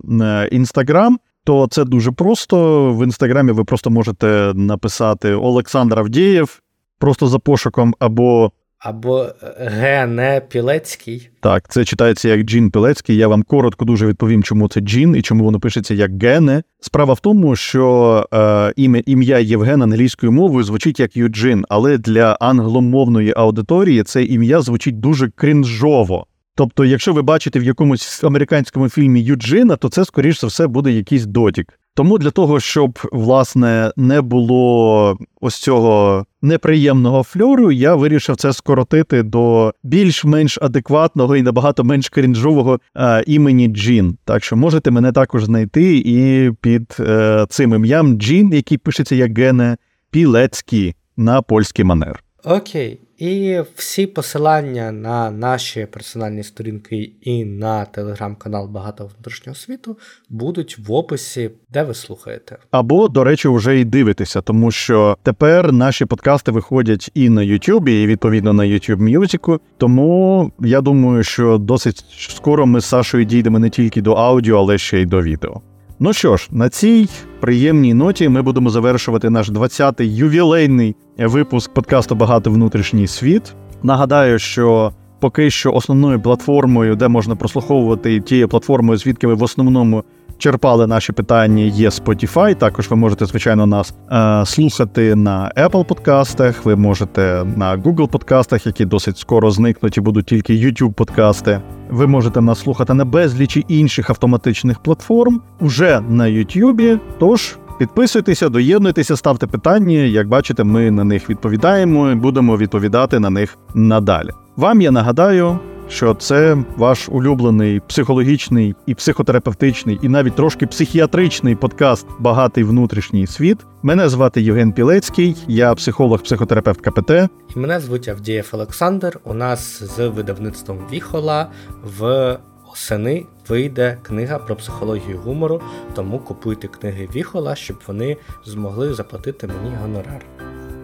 інстаграм, 0.51 1.19
то 1.45 1.69
це 1.71 1.85
дуже 1.85 2.13
просто. 2.13 2.89
В 2.93 3.05
інстаграмі 3.05 3.53
ви 3.53 3.65
просто 3.65 3.91
можете 3.91 4.53
написати 4.55 5.35
Олександр 5.35 5.99
Авдієв 5.99 6.63
просто 6.99 7.27
за 7.27 7.39
пошуком 7.39 7.95
або 7.99 8.53
або 8.83 9.27
Гене 9.59 10.43
Пілецький. 10.49 11.29
Так, 11.41 11.69
це 11.69 11.85
читається 11.85 12.29
як 12.29 12.41
Джін 12.41 12.71
Пілецький. 12.71 13.17
Я 13.17 13.29
вам 13.29 13.43
коротко 13.43 13.85
дуже 13.85 14.07
відповім, 14.07 14.43
чому 14.43 14.69
це 14.69 14.81
Джін 14.81 15.17
і 15.17 15.23
чому 15.23 15.45
воно 15.45 15.61
пишеться 15.61 15.95
як 15.95 16.23
Гене. 16.23 16.63
Справа 16.81 17.15
в 17.15 17.21
тому, 17.21 17.57
що 17.57 18.27
е, 18.35 18.73
ім'я 18.77 19.03
ім'я 19.07 19.39
Євген 19.39 19.83
англійською 19.83 20.33
мовою 20.33 20.65
звучить 20.65 21.01
як 21.01 21.17
Юджин, 21.17 21.65
але 21.69 21.99
для 21.99 22.37
англомовної 22.41 23.33
аудиторії 23.37 24.03
це 24.03 24.25
ім'я 24.25 24.61
звучить 24.61 25.01
дуже 25.01 25.29
крінжово. 25.29 26.27
Тобто, 26.55 26.85
якщо 26.85 27.13
ви 27.13 27.23
бачите 27.23 27.59
в 27.59 27.63
якомусь 27.63 28.25
американському 28.25 28.89
фільмі 28.89 29.23
Юджина, 29.23 29.77
то 29.77 29.89
це, 29.89 30.05
скоріш 30.05 30.41
за 30.41 30.47
все, 30.47 30.67
буде 30.67 30.93
якийсь 30.93 31.27
дотік. 31.27 31.79
Тому 31.95 32.19
для 32.19 32.31
того, 32.31 32.61
щоб 32.61 32.99
власне 33.13 33.93
не 33.97 34.21
було 34.21 35.19
ось 35.41 35.57
цього 35.57 36.27
неприємного 36.43 37.23
фльору, 37.23 37.73
я 37.73 37.95
вирішив 37.95 38.37
це 38.37 38.53
скоротити 38.53 39.23
до 39.23 39.75
більш-менш 39.83 40.59
адекватного 40.63 41.37
і 41.37 41.43
набагато 41.43 41.85
менш 41.85 42.09
крінжового 42.09 42.81
е, 42.97 43.25
імені 43.27 43.69
Джін. 43.69 44.17
Так 44.25 44.45
що 44.45 44.57
можете 44.57 44.91
мене 44.91 45.13
також 45.13 45.45
знайти 45.45 45.97
і 45.97 46.51
під 46.61 46.97
е, 47.01 47.47
цим 47.49 47.75
ім'ям 47.75 48.19
Джін, 48.19 48.53
який 48.53 48.79
пишеться 48.79 49.15
як 49.15 49.39
Гене 49.39 49.77
Пілецький 50.11 50.95
на 51.17 51.43
польський 51.43 51.85
манер. 51.85 52.23
Окей. 52.45 52.99
І 53.19 53.61
всі 53.77 54.07
посилання 54.07 54.93
на 54.93 55.31
наші 55.31 55.87
персональні 55.87 56.43
сторінки 56.43 57.13
і 57.21 57.45
на 57.45 57.85
телеграм-канал 57.85 58.69
Багато 58.69 59.05
внутрішнього 59.05 59.57
світу 59.57 59.99
будуть 60.29 60.79
в 60.79 60.93
описі, 60.93 61.51
де 61.69 61.83
ви 61.83 61.95
слухаєте. 61.95 62.59
Або, 62.71 63.09
до 63.09 63.25
речі, 63.25 63.49
вже 63.49 63.81
і 63.81 63.85
дивитеся, 63.85 64.41
тому 64.41 64.71
що 64.71 65.17
тепер 65.23 65.73
наші 65.73 66.05
подкасти 66.05 66.53
виходять 66.53 67.11
і 67.15 67.29
на 67.29 67.41
YouTube, 67.41 67.89
і 67.89 68.07
відповідно 68.07 68.53
на 68.53 68.63
YouTube 68.63 69.19
Music. 69.19 69.61
Тому 69.79 70.53
я 70.61 70.81
думаю, 70.81 71.23
що 71.23 71.59
досить 71.59 72.05
скоро 72.19 72.67
ми 72.67 72.81
з 72.81 72.85
Сашою 72.85 73.25
дійдемо 73.25 73.59
не 73.59 73.71
тільки 73.71 74.03
до 74.03 74.13
аудіо, 74.13 74.59
але 74.59 74.79
ще 74.79 75.01
й 75.01 75.07
до 75.07 75.23
відео. 75.23 75.63
Ну 76.05 76.13
що 76.13 76.37
ж, 76.37 76.49
на 76.51 76.69
цій 76.69 77.09
приємній 77.41 77.95
ноті 77.95 78.29
ми 78.29 78.43
будемо 78.43 78.71
завершувати 78.71 79.31
наш 79.31 79.51
20-й 79.51 80.17
ювілейний 80.17 80.97
випуск 81.19 81.73
подкасту 81.73 82.15
Багато 82.15 82.51
внутрішній 82.51 83.07
світ. 83.07 83.55
Нагадаю, 83.83 84.39
що 84.39 84.93
поки 85.21 85.51
що 85.51 85.73
основною 85.73 86.21
платформою, 86.21 86.97
де 86.97 87.09
можна 87.09 87.37
прослуховувати 87.37 88.21
тією 88.21 88.49
платформою, 88.49 88.99
звідки 88.99 89.27
ви 89.27 89.35
в 89.35 89.43
основному 89.43 90.05
черпали 90.43 90.87
наші 90.87 91.13
питання, 91.13 91.63
є 91.63 91.89
Spotify. 91.89 92.55
Також 92.55 92.91
ви 92.91 92.97
можете, 92.97 93.27
звичайно, 93.27 93.67
нас 93.67 93.95
е, 94.13 94.47
слухати 94.47 95.15
на 95.15 95.53
Apple 95.57 95.85
подкастах, 95.85 96.65
ви 96.65 96.77
можете 96.77 97.45
на 97.57 97.77
Google 97.77 98.09
подкастах, 98.09 98.67
які 98.67 98.85
досить 98.85 99.19
скоро 99.19 99.51
зникнуть 99.51 99.97
і 99.97 100.01
будуть 100.01 100.27
тільки 100.27 100.53
YouTube 100.53 100.93
подкасти. 100.93 101.61
Ви 101.91 102.07
можете 102.07 102.41
нас 102.41 102.61
слухати 102.61 102.95
на 102.95 103.05
безлічі 103.05 103.65
інших 103.69 104.11
автоматичних 104.11 104.79
платформ 104.79 105.43
уже 105.61 106.01
на 106.09 106.25
YouTube. 106.25 106.99
Тож 107.19 107.57
підписуйтеся, 107.79 108.49
доєднуйтеся, 108.49 109.17
ставте 109.17 109.47
питання. 109.47 109.99
Як 109.99 110.29
бачите, 110.29 110.65
ми 110.65 110.91
на 110.91 111.05
них 111.05 111.31
відповідаємо 111.31 112.11
і 112.11 112.15
будемо 112.15 112.57
відповідати 112.57 113.19
на 113.19 113.31
них 113.31 113.59
надалі. 113.75 114.31
Вам 114.57 114.81
я 114.81 114.91
нагадаю, 114.91 115.59
що 115.93 116.15
це 116.15 116.57
ваш 116.77 117.09
улюблений 117.09 117.81
психологічний 117.81 118.75
і 118.87 118.95
психотерапевтичний, 118.95 119.99
і 120.03 120.09
навіть 120.09 120.35
трошки 120.35 120.67
психіатричний 120.67 121.55
подкаст 121.55 122.07
Багатий 122.19 122.65
внутрішній 122.65 123.27
світ. 123.27 123.59
Мене 123.83 124.09
звати 124.09 124.43
Євген 124.43 124.73
Пілецький, 124.73 125.37
я 125.49 125.75
психолог, 125.75 126.23
психотерапевт 126.23 126.81
КПТ. 126.81 127.11
І 127.57 127.59
мене 127.59 127.81
звуть 127.81 128.09
Авдієв 128.09 128.49
Олександр. 128.53 129.21
У 129.25 129.35
нас 129.35 129.83
з 129.97 130.09
видавництвом 130.09 130.79
Віхола 130.93 131.51
в 131.99 132.39
осени 132.73 133.27
вийде 133.49 133.99
книга 134.03 134.39
про 134.39 134.57
психологію 134.57 135.19
гумору, 135.19 135.61
тому 135.95 136.19
купуйте 136.19 136.69
книги 136.69 137.09
Віхола, 137.15 137.55
щоб 137.55 137.77
вони 137.87 138.17
змогли 138.45 138.95
заплатити 138.95 139.47
мені 139.47 139.77
гонорар. 139.83 140.25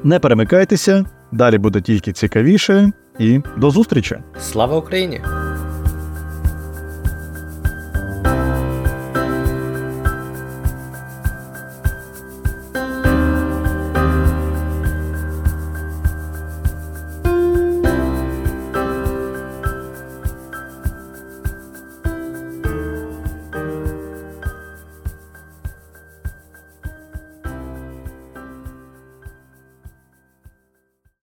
Не 0.04 0.18
перемикайтеся, 0.18 1.04
далі 1.32 1.58
буде 1.58 1.80
тільки 1.80 2.12
цікавіше, 2.12 2.92
і 3.18 3.40
до 3.56 3.70
зустрічі! 3.70 4.18
Слава 4.40 4.76
Україні! 4.76 5.20